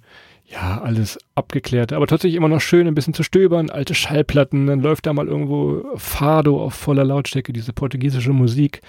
[0.52, 1.94] ja, alles abgeklärt.
[1.94, 3.70] Aber tatsächlich immer noch schön, ein bisschen zu stöbern.
[3.70, 8.82] Alte Schallplatten, dann läuft da mal irgendwo Fado auf voller Lautstärke, diese portugiesische Musik.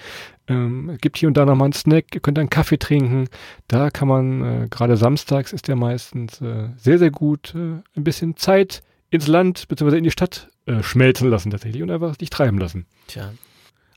[0.47, 3.29] Ähm, gibt hier und da nochmal einen Snack, ihr könnt einen Kaffee trinken.
[3.67, 8.03] Da kann man, äh, gerade samstags ist der meistens äh, sehr, sehr gut, äh, ein
[8.03, 9.97] bisschen Zeit ins Land bzw.
[9.97, 12.87] in die Stadt äh, schmelzen lassen tatsächlich und einfach dich treiben lassen.
[13.07, 13.31] Tja.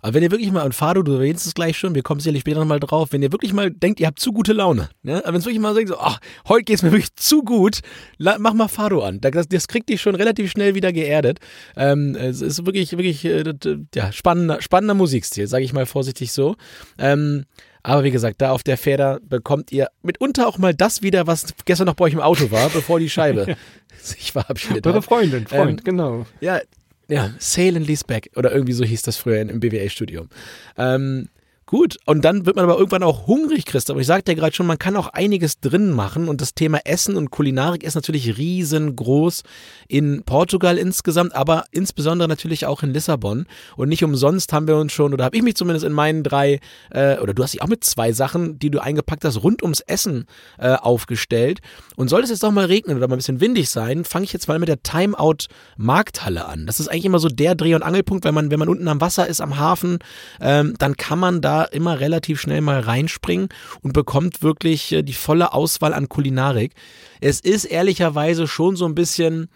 [0.07, 2.43] Aber wenn ihr wirklich mal, und Fado, du erwähnst es gleich schon, wir kommen sicherlich
[2.43, 5.21] später nochmal drauf, wenn ihr wirklich mal denkt, ihr habt zu gute Laune, ne?
[5.27, 7.81] wenn es wirklich mal sagt, so, ach, heute geht's mir wirklich zu gut,
[8.21, 9.21] mach mal Fado an.
[9.21, 11.41] Das, das kriegt dich schon relativ schnell wieder geerdet.
[11.77, 13.53] Ähm, es ist wirklich, wirklich, äh,
[13.97, 16.55] ja, spannender, spannender Musikstil, sage ich mal vorsichtig so.
[17.01, 17.45] Ähm,
[17.83, 21.53] aber wie gesagt, da auf der Feder bekommt ihr mitunter auch mal das wieder, was
[21.65, 23.57] gestern noch bei euch im Auto war, bevor die Scheibe
[24.01, 25.05] sich verabschiedet Eure hat.
[25.05, 26.27] Freundin, Freund, Ähm, genau.
[26.41, 26.61] Ja,
[27.09, 30.29] ja, Sale and Lease Back oder irgendwie so hieß das früher im BWA-Studium.
[30.77, 31.29] Ähm,
[31.67, 33.99] gut, und dann wird man aber irgendwann auch hungrig, Christoph.
[33.99, 37.17] Ich sagte ja gerade schon, man kann auch einiges drin machen und das Thema Essen
[37.17, 39.43] und Kulinarik ist natürlich riesengroß
[39.89, 43.47] in Portugal insgesamt, aber insbesondere natürlich auch in Lissabon.
[43.77, 46.61] Und nicht umsonst haben wir uns schon, oder habe ich mich zumindest in meinen drei,
[46.91, 49.81] äh, oder du hast dich auch mit zwei Sachen, die du eingepackt hast, rund ums
[49.81, 50.27] Essen
[50.59, 51.61] äh, aufgestellt.
[51.97, 54.33] Und sollte es jetzt doch mal regnen oder mal ein bisschen windig sein, fange ich
[54.33, 56.67] jetzt mal mit der Timeout Markthalle an.
[56.67, 59.01] Das ist eigentlich immer so der Dreh- und Angelpunkt, wenn man, wenn man unten am
[59.01, 59.99] Wasser ist, am Hafen,
[60.41, 63.49] ähm, dann kann man da immer relativ schnell mal reinspringen
[63.83, 66.73] und bekommt wirklich äh, die volle Auswahl an Kulinarik.
[67.21, 69.49] Es ist ehrlicherweise schon so ein bisschen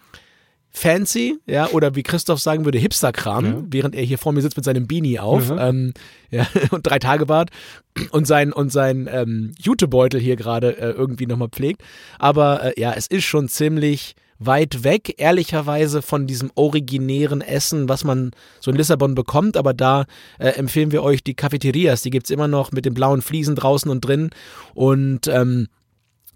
[0.73, 3.63] fancy, ja, oder wie Christoph sagen würde, Hipster-Kram, Ja.
[3.69, 5.57] während er hier vor mir sitzt mit seinem Beanie auf, Mhm.
[5.59, 5.93] ähm,
[6.29, 7.49] ja, und drei Tage Bart
[8.11, 11.81] und sein und sein ähm, Jutebeutel hier gerade äh, irgendwie nochmal pflegt.
[12.19, 18.03] Aber äh, ja, es ist schon ziemlich weit weg, ehrlicherweise, von diesem originären Essen, was
[18.03, 19.55] man so in Lissabon bekommt.
[19.55, 20.05] Aber da
[20.39, 23.89] äh, empfehlen wir euch die Cafeterias, die gibt's immer noch mit den blauen Fliesen draußen
[23.89, 24.31] und drin.
[24.73, 25.67] Und ähm,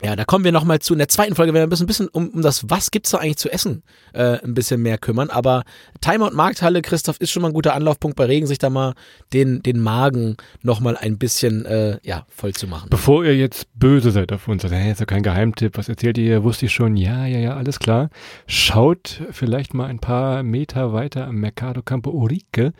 [0.03, 0.93] ja, da kommen wir nochmal zu.
[0.93, 3.37] In der zweiten Folge werden wir ein bisschen um, um das, was gibt's da eigentlich
[3.37, 3.81] zu essen,
[4.13, 5.29] äh, ein bisschen mehr kümmern.
[5.29, 5.63] Aber
[6.01, 8.93] Timeout Markthalle, Christoph, ist schon mal ein guter Anlaufpunkt bei Regen, sich da mal
[9.31, 12.89] den, den Magen nochmal ein bisschen äh, ja, voll zu machen.
[12.89, 16.17] Bevor ihr jetzt böse seid auf uns, also, hey, ist ja kein Geheimtipp, was erzählt
[16.17, 18.09] ihr, wusste ich schon, ja, ja, ja, alles klar.
[18.47, 22.73] Schaut vielleicht mal ein paar Meter weiter am Mercado Campo Urique.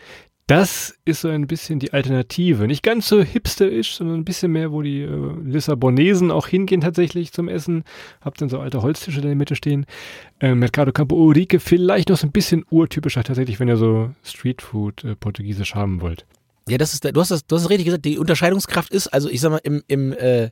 [0.48, 2.68] Das ist so ein bisschen die Alternative.
[2.68, 7.34] Nicht ganz so hipsterisch, sondern ein bisschen mehr, wo die äh, Lissabonesen auch hingehen tatsächlich
[7.34, 7.84] zum Essen.
[8.22, 9.88] Habt dann so alte Holztische da in der Mitte stehen.
[10.40, 15.04] Äh, Mercado Campo Urique vielleicht noch so ein bisschen urtypischer tatsächlich, wenn ihr so Streetfood
[15.04, 16.28] äh, portugiesisch haben wollt.
[16.70, 19.30] Ja, das ist, du hast das, du hast es richtig gesagt, die Unterscheidungskraft ist, also
[19.30, 20.52] ich sag mal, im, im, äh,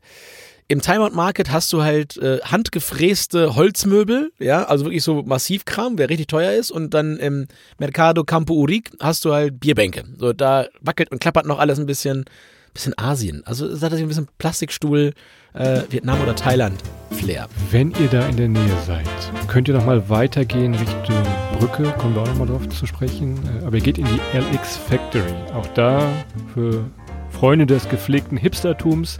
[0.73, 6.09] im Timeout Market hast du halt äh, handgefräste Holzmöbel, ja, also wirklich so Massivkram, der
[6.09, 10.03] richtig teuer ist und dann im Mercado Campo Urique hast du halt Bierbänke.
[10.17, 12.25] So, da wackelt und klappert noch alles ein bisschen,
[12.73, 13.43] bisschen Asien.
[13.45, 15.13] Also es hat sich ein bisschen Plastikstuhl,
[15.53, 16.81] äh, Vietnam oder Thailand
[17.11, 17.47] Flair.
[17.69, 19.05] Wenn ihr da in der Nähe seid,
[19.47, 21.21] könnt ihr noch mal weitergehen Richtung
[21.59, 23.39] Brücke, kommen wir auch noch mal drauf zu sprechen.
[23.61, 25.35] Äh, Aber ihr geht in die LX Factory.
[25.53, 26.11] Auch da
[26.55, 26.83] für
[27.29, 29.19] Freunde des gepflegten Hipstertums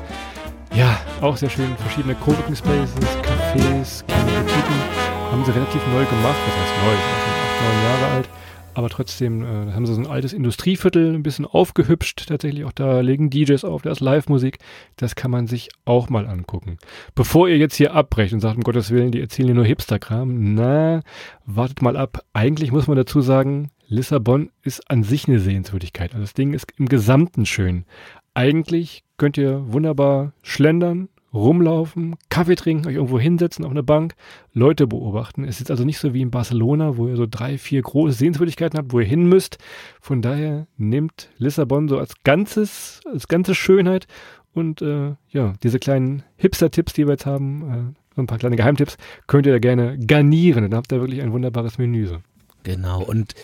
[0.75, 1.75] Ja, auch sehr schön.
[1.77, 4.81] Verschiedene Coworking Spaces, Cafés, kleine Boutiquen.
[5.31, 6.35] Haben sie relativ neu gemacht.
[6.47, 8.29] Das heißt neu, auch schon acht, neun Jahre alt.
[8.73, 12.27] Aber trotzdem äh, haben sie so ein altes Industrieviertel ein bisschen aufgehübscht.
[12.27, 14.57] Tatsächlich auch da legen DJs auf, da ist Live-Musik.
[14.95, 16.79] Das kann man sich auch mal angucken.
[17.13, 20.55] Bevor ihr jetzt hier abbrecht und sagt, um Gottes Willen, die erzählen hier nur Hipsterkram.
[20.55, 21.03] Na,
[21.45, 22.25] wartet mal ab.
[22.33, 26.13] Eigentlich muss man dazu sagen, Lissabon ist an sich eine Sehenswürdigkeit.
[26.13, 27.85] Also das Ding ist im Gesamten schön.
[28.33, 34.15] Eigentlich könnt ihr wunderbar schlendern, rumlaufen, Kaffee trinken, euch irgendwo hinsetzen auf eine Bank,
[34.51, 35.45] Leute beobachten.
[35.45, 38.77] Es ist also nicht so wie in Barcelona, wo ihr so drei, vier große Sehenswürdigkeiten
[38.77, 39.59] habt, wo ihr hin müsst.
[40.01, 44.07] Von daher nehmt Lissabon so als ganzes, als ganze Schönheit
[44.53, 48.57] und äh, ja, diese kleinen Hipster-Tipps, die wir jetzt haben, äh, so ein paar kleine
[48.57, 50.63] Geheimtipps, könnt ihr da gerne garnieren.
[50.63, 52.07] Dann habt ihr wirklich ein wunderbares Menü.
[52.07, 52.17] So.
[52.63, 53.01] Genau.
[53.03, 53.35] Und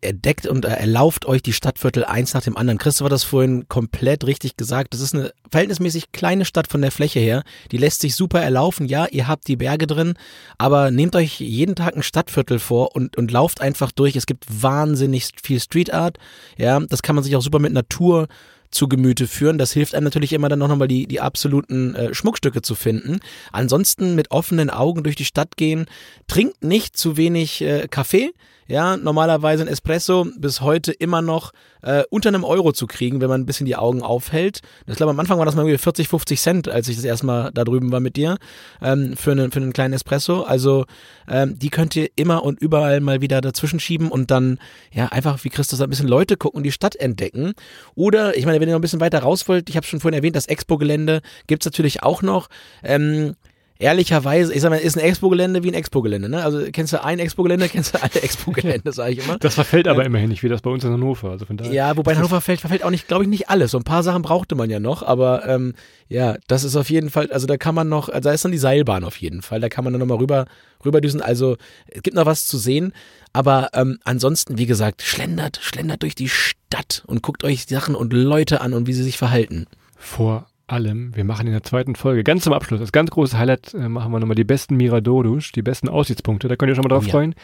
[0.00, 2.78] er deckt und er lauft euch die Stadtviertel eins nach dem anderen.
[2.78, 4.92] Christoph hat das vorhin komplett richtig gesagt.
[4.92, 7.42] Das ist eine verhältnismäßig kleine Stadt von der Fläche her.
[7.72, 8.86] Die lässt sich super erlaufen.
[8.86, 10.14] Ja, ihr habt die Berge drin,
[10.58, 14.16] aber nehmt euch jeden Tag ein Stadtviertel vor und, und lauft einfach durch.
[14.16, 16.18] Es gibt wahnsinnig viel Street Art.
[16.58, 18.28] Ja, das kann man sich auch super mit Natur
[18.70, 19.58] zu Gemüte führen.
[19.58, 23.20] Das hilft einem natürlich immer dann noch nochmal die, die absoluten äh, Schmuckstücke zu finden.
[23.52, 25.86] Ansonsten mit offenen Augen durch die Stadt gehen.
[26.26, 28.32] Trinkt nicht zu wenig äh, Kaffee.
[28.68, 31.52] Ja, normalerweise ein Espresso bis heute immer noch
[31.82, 34.60] äh, unter einem Euro zu kriegen, wenn man ein bisschen die Augen aufhält.
[34.88, 37.52] Ich glaube, am Anfang war das mal irgendwie 40, 50 Cent, als ich das erstmal
[37.52, 38.38] da drüben war mit dir,
[38.82, 40.42] ähm, für, einen, für einen kleinen Espresso.
[40.42, 40.84] Also
[41.28, 44.58] ähm, die könnt ihr immer und überall mal wieder dazwischen schieben und dann
[44.92, 47.52] ja einfach, wie Christus ein bisschen Leute gucken und die Stadt entdecken.
[47.94, 50.18] Oder, ich meine, wenn ihr noch ein bisschen weiter raus wollt, ich habe schon vorhin
[50.18, 52.48] erwähnt, das Expo-Gelände gibt's natürlich auch noch.
[52.82, 53.36] Ähm,
[53.78, 56.42] ehrlicherweise, ich sag mal, ist ein Expo-Gelände wie ein Expo-Gelände, ne?
[56.42, 59.38] Also kennst du ein Expo-Gelände, kennst du alle Expo-Gelände, sage ich immer.
[59.38, 61.30] Das verfällt aber immerhin nicht, wie das bei uns in Hannover.
[61.30, 63.70] Also von daher ja, wobei in Hannover fällt, verfällt auch nicht, glaube ich, nicht alles.
[63.70, 65.74] So ein paar Sachen brauchte man ja noch, aber ähm,
[66.08, 68.52] ja, das ist auf jeden Fall, also da kann man noch, also da ist dann
[68.52, 70.46] die Seilbahn auf jeden Fall, da kann man dann nochmal rüber,
[70.84, 71.20] rüberdüsen.
[71.20, 71.56] Also
[71.88, 72.92] es gibt noch was zu sehen,
[73.32, 78.12] aber ähm, ansonsten, wie gesagt, schlendert, schlendert durch die Stadt und guckt euch Sachen und
[78.12, 79.66] Leute an und wie sie sich verhalten.
[79.96, 83.74] Vor allem, wir machen in der zweiten Folge, ganz zum Abschluss, das ganz große Highlight,
[83.74, 86.48] äh, machen wir nochmal die besten Miradorus, die besten Aussichtspunkte.
[86.48, 87.12] Da könnt ihr schon mal drauf oh, ja.
[87.12, 87.34] freuen.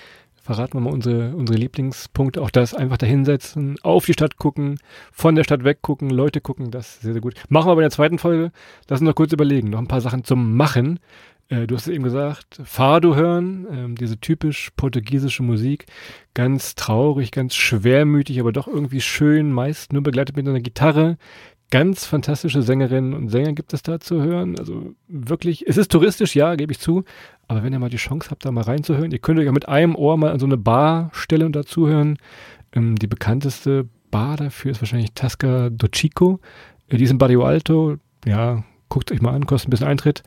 [0.43, 2.43] Verraten wir mal unsere, unsere Lieblingspunkte.
[2.43, 4.81] Auch das einfach dahinsetzen, auf die Stadt gucken,
[5.13, 7.35] von der Stadt weggucken, Leute gucken, das ist sehr, sehr gut.
[7.49, 8.51] Machen wir aber in der zweiten Folge.
[8.89, 9.71] Lass uns noch kurz überlegen.
[9.71, 10.99] Noch ein paar Sachen zum Machen.
[11.49, 15.87] Äh, du hast es eben gesagt, Fado hören, ähm, diese typisch portugiesische Musik.
[16.35, 21.19] Ganz traurig, ganz schwermütig, aber doch irgendwie schön, meist nur begleitet mit einer Gitarre
[21.73, 24.59] ganz fantastische Sängerinnen und Sänger gibt es da zu hören.
[24.59, 27.05] Also wirklich, es ist touristisch, ja, gebe ich zu.
[27.49, 29.69] Aber wenn ihr mal die Chance habt, da mal reinzuhören, ihr könnt euch ja mit
[29.69, 32.19] einem Ohr mal an so eine Bar stellen und dazuhören.
[32.75, 36.41] Ähm, die bekannteste Bar dafür ist wahrscheinlich Tasca do Chico.
[36.89, 37.97] Äh, die ist in Barrio Alto.
[38.27, 40.23] Ja, guckt euch mal an, kostet ein bisschen Eintritt.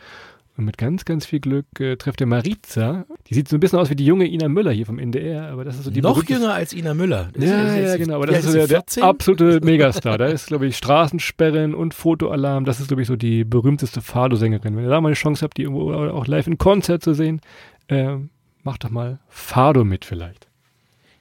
[0.58, 3.06] Und mit ganz, ganz viel Glück äh, trefft ihr Maritza.
[3.28, 5.66] Die sieht so ein bisschen aus wie die junge Ina Müller hier vom NDR, aber
[5.66, 7.30] das ist so die Noch jünger als Ina Müller.
[7.34, 8.16] Das ja, ist, ja, genau.
[8.16, 10.18] Aber das ist so der, der, absolute Megastar.
[10.18, 12.64] da ist, glaube ich, Straßensperren und Fotoalarm.
[12.64, 14.78] Das ist, glaube ich, so die berühmteste Fado-Sängerin.
[14.78, 17.42] Wenn ihr da mal eine Chance habt, die irgendwo auch live in Konzert zu sehen,
[17.90, 18.16] äh,
[18.64, 20.48] macht doch mal Fado mit vielleicht.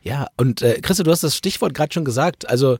[0.01, 2.49] Ja, und äh, Christa, du hast das Stichwort gerade schon gesagt.
[2.49, 2.78] Also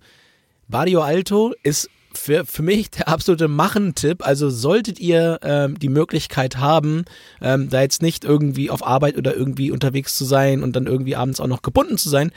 [0.69, 4.27] Barrio Alto ist für, für mich der absolute Machen-Tipp.
[4.27, 7.05] Also solltet ihr ähm, die Möglichkeit haben,
[7.41, 11.17] ähm, da jetzt nicht irgendwie auf Arbeit oder irgendwie unterwegs zu sein und dann irgendwie
[11.17, 12.31] abends auch noch gebunden zu sein,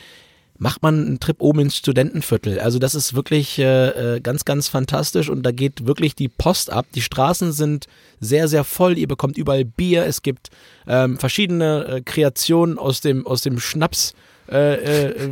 [0.59, 2.59] macht man einen Trip oben ins Studentenviertel.
[2.59, 6.71] Also das ist wirklich äh, äh, ganz, ganz fantastisch und da geht wirklich die Post
[6.71, 6.87] ab.
[6.95, 7.85] Die Straßen sind
[8.19, 8.97] sehr, sehr voll.
[8.97, 10.05] Ihr bekommt überall Bier.
[10.05, 10.49] Es gibt
[10.87, 14.13] ähm, verschiedene äh, Kreationen aus dem, aus dem Schnaps
[14.49, 15.29] äh, äh,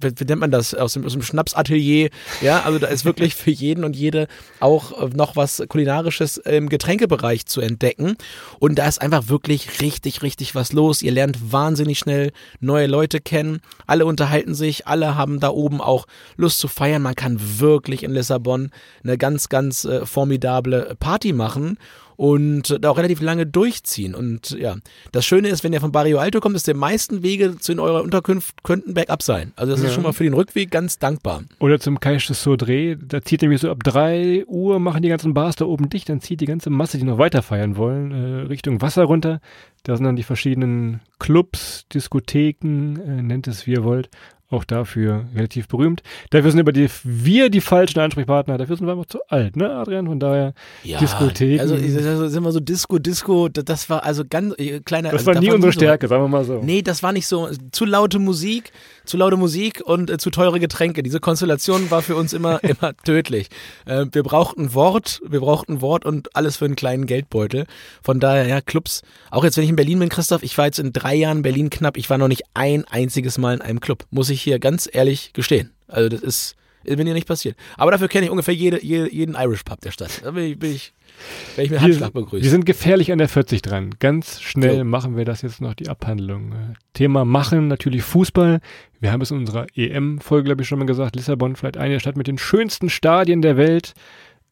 [0.00, 2.10] wie nennt man das, aus dem, aus dem Schnapsatelier.
[2.40, 4.26] Ja, also da ist wirklich für jeden und jede
[4.60, 8.16] auch noch was Kulinarisches im Getränkebereich zu entdecken.
[8.58, 11.02] Und da ist einfach wirklich richtig, richtig was los.
[11.02, 13.60] Ihr lernt wahnsinnig schnell neue Leute kennen.
[13.86, 16.06] Alle unterhalten sich, alle haben da oben auch
[16.36, 17.02] Lust zu feiern.
[17.02, 18.70] Man kann wirklich in Lissabon
[19.04, 21.78] eine ganz, ganz äh, formidable Party machen
[22.16, 24.14] und da auch relativ lange durchziehen.
[24.14, 24.76] Und ja,
[25.12, 27.80] das Schöne ist, wenn ihr von Barrio Alto kommt, ist der meisten Wege zu in
[27.80, 29.52] eurer Unterkunft könnten bergab sein.
[29.56, 29.88] Also das ja.
[29.88, 31.44] ist schon mal für den Rückweg ganz dankbar.
[31.58, 35.34] Oder zum Cache de Sodre, da zieht nämlich so ab drei Uhr, machen die ganzen
[35.34, 38.46] Bars da oben dicht, dann zieht die ganze Masse, die noch weiter feiern wollen, äh,
[38.46, 39.40] Richtung Wasser runter.
[39.82, 44.08] Da sind dann die verschiedenen Clubs, Diskotheken, äh, nennt es wie ihr wollt.
[44.50, 46.02] Auch dafür relativ berühmt.
[46.30, 49.70] Dafür sind aber die, wir die falschen Ansprechpartner, dafür sind wir einfach zu alt, ne,
[49.70, 50.06] Adrian?
[50.06, 51.60] Von daher Ja, Diskotheken.
[51.60, 55.10] Also, also sind wir so Disco, Disco, das, war also ganz äh, kleiner.
[55.10, 56.60] das also, war da nie unsere so- Stärke, sagen wir mal so.
[56.62, 57.48] Nee, das war nicht so.
[57.72, 58.70] Zu laute Musik,
[59.04, 61.02] zu laute Musik und äh, zu teure Getränke.
[61.02, 63.48] Diese Konstellation war für uns immer, immer tödlich.
[63.84, 67.66] Äh, wir brauchten Wort, wir brauchten Wort und alles für einen kleinen Geldbeutel.
[68.02, 69.02] Von daher, ja, Clubs.
[69.30, 71.42] Auch jetzt, wenn ich in Berlin bin, Christoph, ich war jetzt in drei Jahren in
[71.42, 71.96] Berlin knapp.
[71.96, 74.04] Ich war noch nicht ein einziges Mal in einem Club.
[74.10, 75.72] Muss ich hier ganz ehrlich gestehen.
[75.88, 77.56] Also, das ist, ist mir nicht passiert.
[77.76, 80.22] Aber dafür kenne ich ungefähr jede, jede, jeden Irish Pub der Stadt.
[80.24, 80.92] Da bin ich, bin ich,
[81.56, 82.42] werde ich mit Handschlag begrüßt.
[82.44, 83.94] wir sind gefährlich an der 40 dran.
[83.98, 84.84] Ganz schnell So.
[84.84, 86.54] machen wir das jetzt noch, die Abhandlung.
[86.94, 88.60] Thema machen, natürlich Fußball.
[89.00, 91.16] Wir haben es in unserer EM-Folge, glaube ich, schon mal gesagt.
[91.16, 93.94] Lissabon, vielleicht eine der Stadt mit den schönsten Stadien der Welt.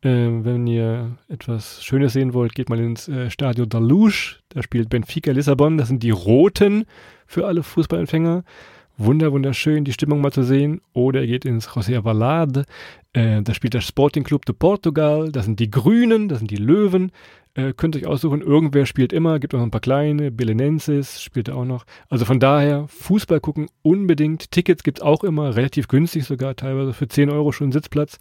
[0.03, 0.09] Äh,
[0.45, 4.41] wenn ihr etwas Schönes sehen wollt, geht mal ins äh, Stadio da Luz.
[4.51, 5.79] Da spielt Benfica Lissabon.
[5.79, 6.85] Das sind die Roten
[7.27, 8.45] für alle Fußballempfänger.
[8.97, 10.81] Wunder, wunderschön, die Stimmung mal zu sehen.
[10.93, 12.65] Oder ihr geht ins José Valade.
[13.13, 15.33] Äh, da spielt der Sporting Club de Portugal.
[15.33, 17.11] Das sind die Grünen, das sind die Löwen.
[17.55, 18.41] Äh, könnt euch aussuchen.
[18.41, 19.41] Irgendwer spielt immer.
[19.41, 20.31] Gibt auch noch ein paar kleine.
[20.31, 21.85] Belenenses spielt er auch noch.
[22.09, 24.53] Also von daher, Fußball gucken unbedingt.
[24.53, 25.57] Tickets gibt's auch immer.
[25.57, 26.55] Relativ günstig sogar.
[26.55, 28.19] Teilweise für 10 Euro schon Sitzplatz.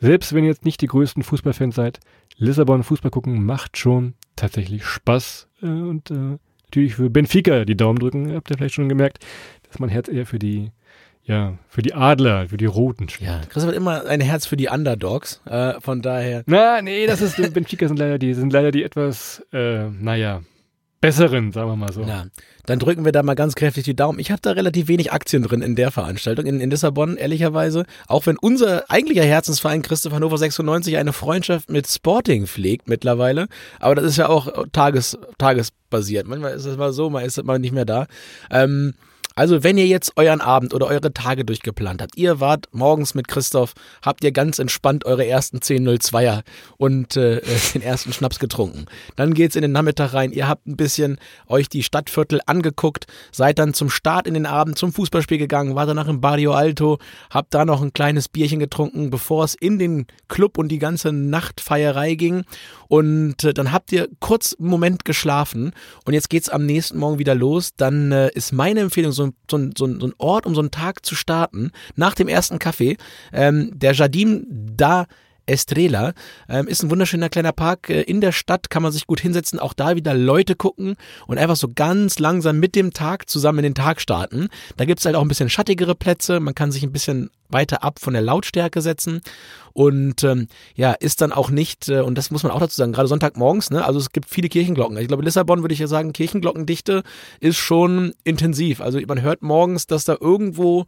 [0.00, 2.00] Selbst wenn ihr jetzt nicht die größten Fußballfans seid,
[2.36, 5.48] Lissabon Fußball gucken macht schon tatsächlich Spaß.
[5.62, 6.38] Äh, und äh,
[6.70, 8.32] natürlich für Benfica die Daumen drücken.
[8.34, 9.18] Habt ihr vielleicht schon gemerkt,
[9.68, 10.70] dass mein Herz eher für die,
[11.24, 13.30] ja, für die Adler, für die Roten schlägt.
[13.30, 15.42] ja, Christoph hat immer ein Herz für die Underdogs.
[15.46, 16.44] Äh, von daher.
[16.46, 20.42] Na, nee, das ist, Benfica sind leider die, sind leider die etwas, äh, naja,
[21.00, 22.02] besseren, sagen wir mal so.
[22.02, 22.26] Ja,
[22.66, 24.18] dann drücken wir da mal ganz kräftig die Daumen.
[24.18, 27.86] Ich habe da relativ wenig Aktien drin in der Veranstaltung in, in Lissabon, ehrlicherweise.
[28.06, 33.48] Auch wenn unser eigentlicher Herzensverein Christoph Hannover 96 eine Freundschaft mit Sporting pflegt mittlerweile.
[33.78, 36.26] Aber das ist ja auch tages, tagesbasiert.
[36.26, 38.06] Manchmal ist es mal so, mal ist es mal nicht mehr da.
[38.50, 38.94] Ähm,
[39.40, 43.26] also wenn ihr jetzt euren Abend oder eure Tage durchgeplant habt, ihr wart morgens mit
[43.26, 43.72] Christoph,
[44.04, 46.42] habt ihr ganz entspannt eure ersten 10.02er
[46.76, 47.40] und äh,
[47.74, 48.84] den ersten Schnaps getrunken.
[49.16, 53.58] Dann geht's in den Nachmittag rein, ihr habt ein bisschen euch die Stadtviertel angeguckt, seid
[53.58, 56.98] dann zum Start in den Abend zum Fußballspiel gegangen, wart danach im Barrio Alto,
[57.30, 61.12] habt da noch ein kleines Bierchen getrunken, bevor es in den Club und die ganze
[61.12, 62.44] Nachtfeierei ging
[62.88, 65.72] und äh, dann habt ihr kurz einen Moment geschlafen
[66.04, 69.72] und jetzt geht's am nächsten Morgen wieder los, dann äh, ist meine Empfehlung, so, ein-
[69.76, 72.96] so, so, ein- Ort, um so einen Tag zu starten, nach dem ersten Kaffee,
[73.32, 75.06] ähm, der Jardim da
[75.46, 76.12] Estrela
[76.48, 79.58] ähm, ist ein wunderschöner kleiner Park äh, in der Stadt, kann man sich gut hinsetzen,
[79.58, 80.94] auch da wieder Leute gucken
[81.26, 84.48] und einfach so ganz langsam mit dem Tag zusammen in den Tag starten.
[84.76, 87.98] Da gibt's halt auch ein bisschen schattigere Plätze, man kann sich ein bisschen weiter ab
[88.00, 89.20] von der Lautstärke setzen
[89.72, 92.92] und ähm, ja, ist dann auch nicht, äh, und das muss man auch dazu sagen,
[92.92, 94.96] gerade Sonntagmorgens, ne, also es gibt viele Kirchenglocken.
[94.98, 97.02] Ich glaube, Lissabon würde ich ja sagen, Kirchenglockendichte
[97.40, 98.80] ist schon intensiv.
[98.80, 100.86] Also man hört morgens, dass da irgendwo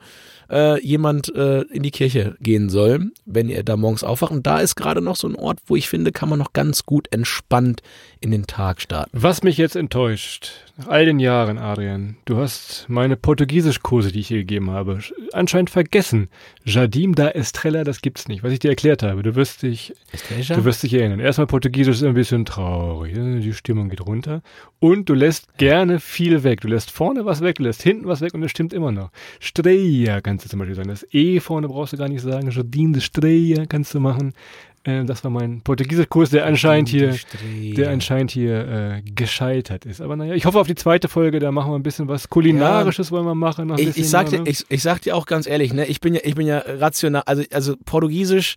[0.50, 4.32] äh, jemand äh, in die Kirche gehen soll, wenn ihr da morgens aufwacht.
[4.32, 6.84] Und da ist gerade noch so ein Ort, wo ich finde, kann man noch ganz
[6.84, 7.82] gut entspannt
[8.22, 9.10] in den Tag starten.
[9.12, 14.28] Was mich jetzt enttäuscht, nach all den Jahren, Adrian, du hast meine Portugiesischkurse, die ich
[14.28, 16.28] hier gegeben habe, sch- anscheinend vergessen.
[16.64, 19.22] Jardim da Estrella, das gibt's nicht, was ich dir erklärt habe.
[19.22, 19.92] Du wirst dich,
[20.48, 21.20] du wirst dich erinnern.
[21.20, 24.42] Erstmal Portugiesisch ist ein bisschen traurig, die Stimmung geht runter.
[24.78, 26.60] Und du lässt gerne viel weg.
[26.62, 29.10] Du lässt vorne was weg, du lässt hinten was weg und es stimmt immer noch.
[29.40, 30.88] Streia kannst du zum Beispiel sagen.
[30.88, 32.50] Das E vorne brauchst du gar nicht sagen.
[32.50, 34.32] Jardim de Streia kannst du machen.
[34.84, 37.14] Ähm, das war mein Portugiesischkurs, der anscheinend hier
[37.76, 40.00] der anscheinend hier äh, gescheitert ist.
[40.00, 43.12] Aber naja, ich hoffe auf die zweite Folge, da machen wir ein bisschen was Kulinarisches
[43.12, 43.68] wollen wir machen.
[43.68, 44.50] Noch Ich, ich, sag mehr, dir, ne?
[44.50, 47.22] ich, ich sag dir auch ganz ehrlich, ne, ich bin ja, ich bin ja rational,
[47.26, 48.56] also, also Portugiesisch,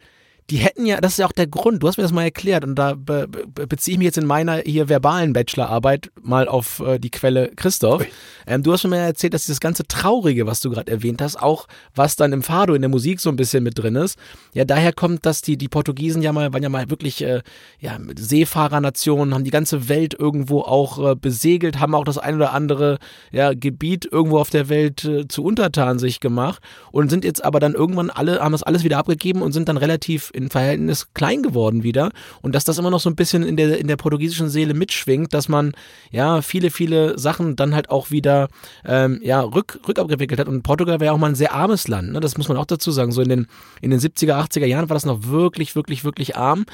[0.51, 2.63] die hätten ja, das ist ja auch der Grund, du hast mir das mal erklärt
[2.63, 6.81] und da be, be, beziehe ich mich jetzt in meiner hier verbalen Bachelorarbeit mal auf
[6.81, 8.05] äh, die Quelle Christoph.
[8.45, 11.41] Ähm, du hast mir mal erzählt, dass dieses ganze Traurige, was du gerade erwähnt hast,
[11.41, 14.19] auch was dann im Fado in der Musik so ein bisschen mit drin ist,
[14.53, 17.41] ja daher kommt, dass die, die Portugiesen ja mal, waren ja mal wirklich äh,
[17.79, 22.53] ja, Seefahrernationen, haben die ganze Welt irgendwo auch äh, besegelt, haben auch das ein oder
[22.53, 22.99] andere
[23.31, 27.59] ja, Gebiet irgendwo auf der Welt äh, zu untertan sich gemacht und sind jetzt aber
[27.59, 31.41] dann irgendwann alle, haben das alles wieder abgegeben und sind dann relativ in Verhältnis klein
[31.41, 32.11] geworden wieder
[32.41, 35.33] und dass das immer noch so ein bisschen in der, in der portugiesischen Seele mitschwingt,
[35.33, 35.73] dass man
[36.11, 38.47] ja viele, viele Sachen dann halt auch wieder
[38.85, 42.11] ähm, ja, rück, rückabgewickelt hat und Portugal war ja auch mal ein sehr armes Land,
[42.11, 42.19] ne?
[42.19, 43.47] das muss man auch dazu sagen, so in den,
[43.81, 46.65] in den 70er, 80er Jahren war das noch wirklich, wirklich, wirklich arm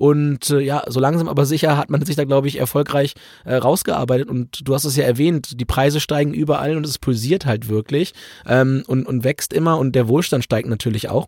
[0.00, 3.12] und äh, ja, so langsam aber sicher hat man sich da, glaube ich, erfolgreich
[3.44, 4.30] äh, rausgearbeitet.
[4.30, 8.14] Und du hast es ja erwähnt, die Preise steigen überall und es pulsiert halt wirklich
[8.46, 11.26] ähm, und, und wächst immer und der Wohlstand steigt natürlich auch.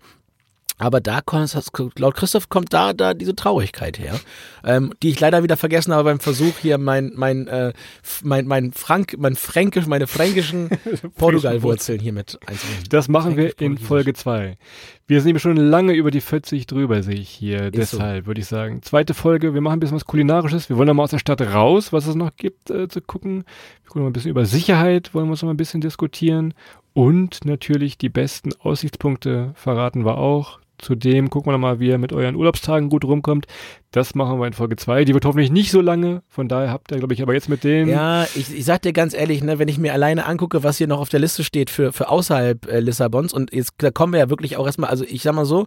[0.83, 1.55] Aber da kommt,
[1.97, 4.19] laut Christoph kommt da, da diese Traurigkeit her,
[4.65, 7.73] ähm, die ich leider wieder vergessen habe beim Versuch hier mein, mein, äh,
[8.25, 10.71] mein, mein Frank, mein Fränkisch, meine fränkischen
[11.17, 12.85] Portugal-Wurzeln hier mit einzubringen.
[12.91, 14.57] Das machen wir in Folge zwei.
[15.07, 17.67] Wir sind eben schon lange über die 40 drüber, sehe ich hier.
[17.67, 18.83] Ist Deshalb würde ich sagen.
[18.83, 20.69] Zweite Folge, wir machen ein bisschen was Kulinarisches.
[20.69, 23.45] Wir wollen da mal aus der Stadt raus, was es noch gibt, äh, zu gucken.
[23.85, 26.55] Wir gucken mal ein bisschen über Sicherheit, wollen wir uns noch mal ein bisschen diskutieren.
[26.93, 30.62] Und natürlich die besten Aussichtspunkte verraten wir auch.
[30.83, 33.47] Zudem gucken wir nochmal, wie ihr mit euren Urlaubstagen gut rumkommt.
[33.93, 35.05] Das machen wir in Folge 2.
[35.05, 36.23] Die wird hoffentlich nicht so lange.
[36.29, 37.89] Von daher habt ihr, glaube ich, aber jetzt mit denen.
[37.89, 40.89] Ja, ich, ich sag dir ganz ehrlich, ne, wenn ich mir alleine angucke, was hier
[40.89, 44.21] noch auf der Liste steht für, für außerhalb äh, Lissabons und jetzt da kommen wir
[44.21, 45.67] ja wirklich auch erstmal, also ich sag mal so,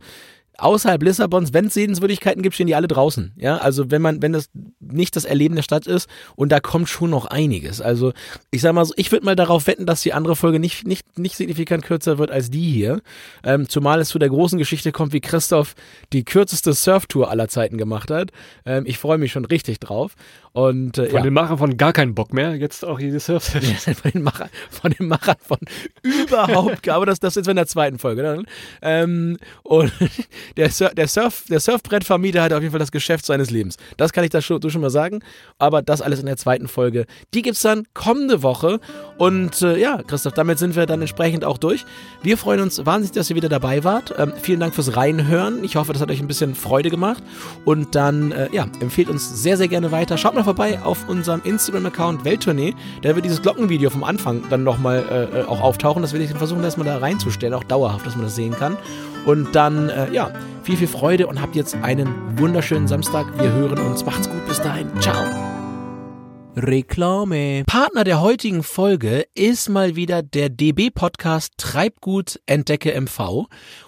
[0.58, 3.34] außerhalb Lissabons, wenn es Sehenswürdigkeiten gibt, stehen die alle draußen.
[3.38, 4.50] Ja, also wenn man, wenn das
[4.80, 7.82] nicht das Erleben der Stadt ist und da kommt schon noch einiges.
[7.82, 8.14] Also
[8.52, 11.18] ich sag mal so, ich würde mal darauf wetten, dass die andere Folge nicht, nicht,
[11.18, 13.02] nicht signifikant kürzer wird als die hier.
[13.44, 15.76] Ähm, zumal es zu der großen Geschichte kommt, wie Christoph
[16.14, 18.32] die kürzeste Surftour aller Zeiten gemacht hat.
[18.66, 20.16] Ähm, ich freue mich schon richtig drauf.
[20.56, 21.22] Und, äh, von ja.
[21.24, 24.50] den Machern von gar keinen Bock mehr, jetzt auch diese surf ja, von, den Machern,
[24.70, 25.58] von den Machern von
[26.02, 28.22] überhaupt, aber das, das ist in der zweiten Folge.
[28.22, 28.44] Ne?
[28.82, 29.92] Ähm, und
[30.58, 33.78] der, Sur der, Surf, der Surfbrettvermieter hat auf jeden Fall das Geschäft seines Lebens.
[33.98, 35.22] Das kann ich da schon, schon mal sagen.
[35.60, 37.06] Aber das alles in der zweiten Folge.
[37.34, 38.80] Die gibt's dann kommende Woche.
[39.18, 41.86] Und äh, ja, Christoph, damit sind wir dann entsprechend auch durch.
[42.24, 44.14] Wir freuen uns wahnsinnig, dass ihr wieder dabei wart.
[44.18, 45.64] Ähm, vielen Dank fürs Reinhören.
[45.64, 47.24] Ich hoffe, das hat euch ein bisschen Freude gemacht.
[47.64, 50.18] Und dann, äh, ja, empfehlt uns sehr, sehr gerne weiter.
[50.18, 52.74] Schaut mal vorbei auf unserem Instagram-Account Welttournee.
[53.02, 56.02] Da wird dieses Glockenvideo vom Anfang dann nochmal äh, auch auftauchen.
[56.02, 58.78] Das werde ich versuchen, das mal da reinzustellen, auch dauerhaft, dass man das sehen kann.
[59.26, 60.32] Und dann, äh, ja,
[60.64, 62.08] viel, viel Freude und habt jetzt einen
[62.38, 63.26] wunderschönen Samstag.
[63.40, 64.06] Wir hören uns.
[64.06, 64.46] Macht's gut.
[64.48, 64.90] Bis dahin.
[65.00, 65.24] Ciao.
[66.56, 67.64] Reklame.
[67.68, 73.48] Partner der heutigen Folge ist mal wieder der DB-Podcast Treibgut Entdecke MV.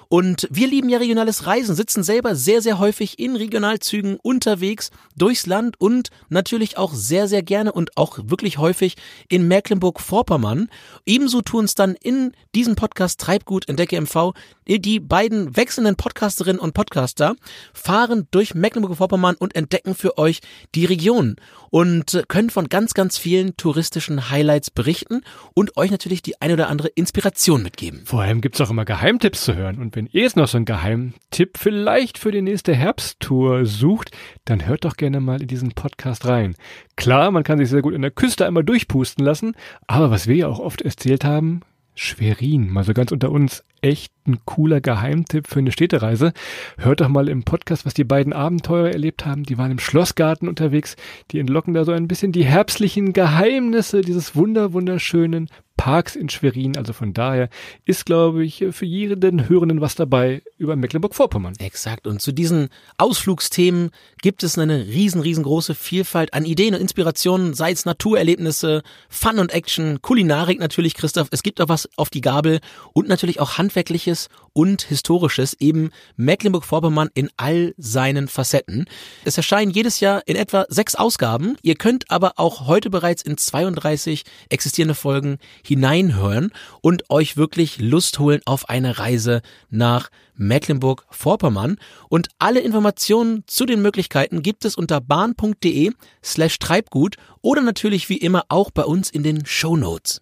[0.09, 5.45] Und wir lieben ja regionales Reisen, sitzen selber sehr, sehr häufig in Regionalzügen unterwegs durchs
[5.45, 8.95] Land und natürlich auch sehr, sehr gerne und auch wirklich häufig
[9.29, 10.69] in Mecklenburg-Vorpommern.
[11.05, 14.33] Ebenso tun es dann in diesem Podcast Treibgut Entdecke MV
[14.67, 17.35] die beiden wechselnden Podcasterinnen und Podcaster
[17.73, 20.41] fahren durch Mecklenburg-Vorpommern und entdecken für euch
[20.75, 21.37] die Region
[21.77, 25.21] und können von ganz, ganz vielen touristischen Highlights berichten
[25.53, 28.01] und euch natürlich die eine oder andere Inspiration mitgeben.
[28.03, 29.77] Vor allem gibt's auch immer Geheimtipps zu hören.
[29.77, 34.09] Und wenn ihr jetzt noch so einen Geheimtipp vielleicht für die nächste Herbsttour sucht,
[34.45, 36.55] dann hört doch gerne mal in diesen Podcast rein.
[36.95, 39.53] Klar, man kann sich sehr gut in der Küste einmal durchpusten lassen,
[39.85, 41.61] aber was wir ja auch oft erzählt haben,
[41.93, 46.33] Schwerin, mal so ganz unter uns, echt ein cooler Geheimtipp für eine Städtereise.
[46.77, 49.43] Hört doch mal im Podcast, was die beiden Abenteurer erlebt haben.
[49.43, 50.95] Die waren im Schlossgarten unterwegs.
[51.31, 56.75] Die entlocken da so ein bisschen die herbstlichen Geheimnisse dieses wunder wunderschönen Parks in Schwerin.
[56.75, 57.49] Also von daher
[57.85, 61.53] ist, glaube ich, für jeden Hörenden was dabei über Mecklenburg-Vorpommern.
[61.59, 62.07] Exakt.
[62.07, 67.71] Und zu diesen Ausflugsthemen gibt es eine riesen, riesengroße Vielfalt an Ideen und Inspirationen, sei
[67.71, 71.27] es Naturerlebnisse, Fun und Action, Kulinarik natürlich, Christoph.
[71.31, 72.59] Es gibt auch was auf die Gabel
[72.93, 78.85] und natürlich auch handwerkliches und historisches, eben Mecklenburg-Vorpommern in all seinen Facetten.
[79.25, 81.57] Es erscheinen jedes Jahr in etwa sechs Ausgaben.
[81.61, 86.51] Ihr könnt aber auch heute bereits in 32 existierende Folgen hineinhören
[86.81, 91.75] und euch wirklich Lust holen auf eine Reise nach Mecklenburg-Vorpommern.
[92.09, 95.91] Und alle Informationen zu den Möglichkeiten gibt es unter bahn.de
[96.23, 100.21] slash Treibgut oder natürlich wie immer auch bei uns in den Show Notes.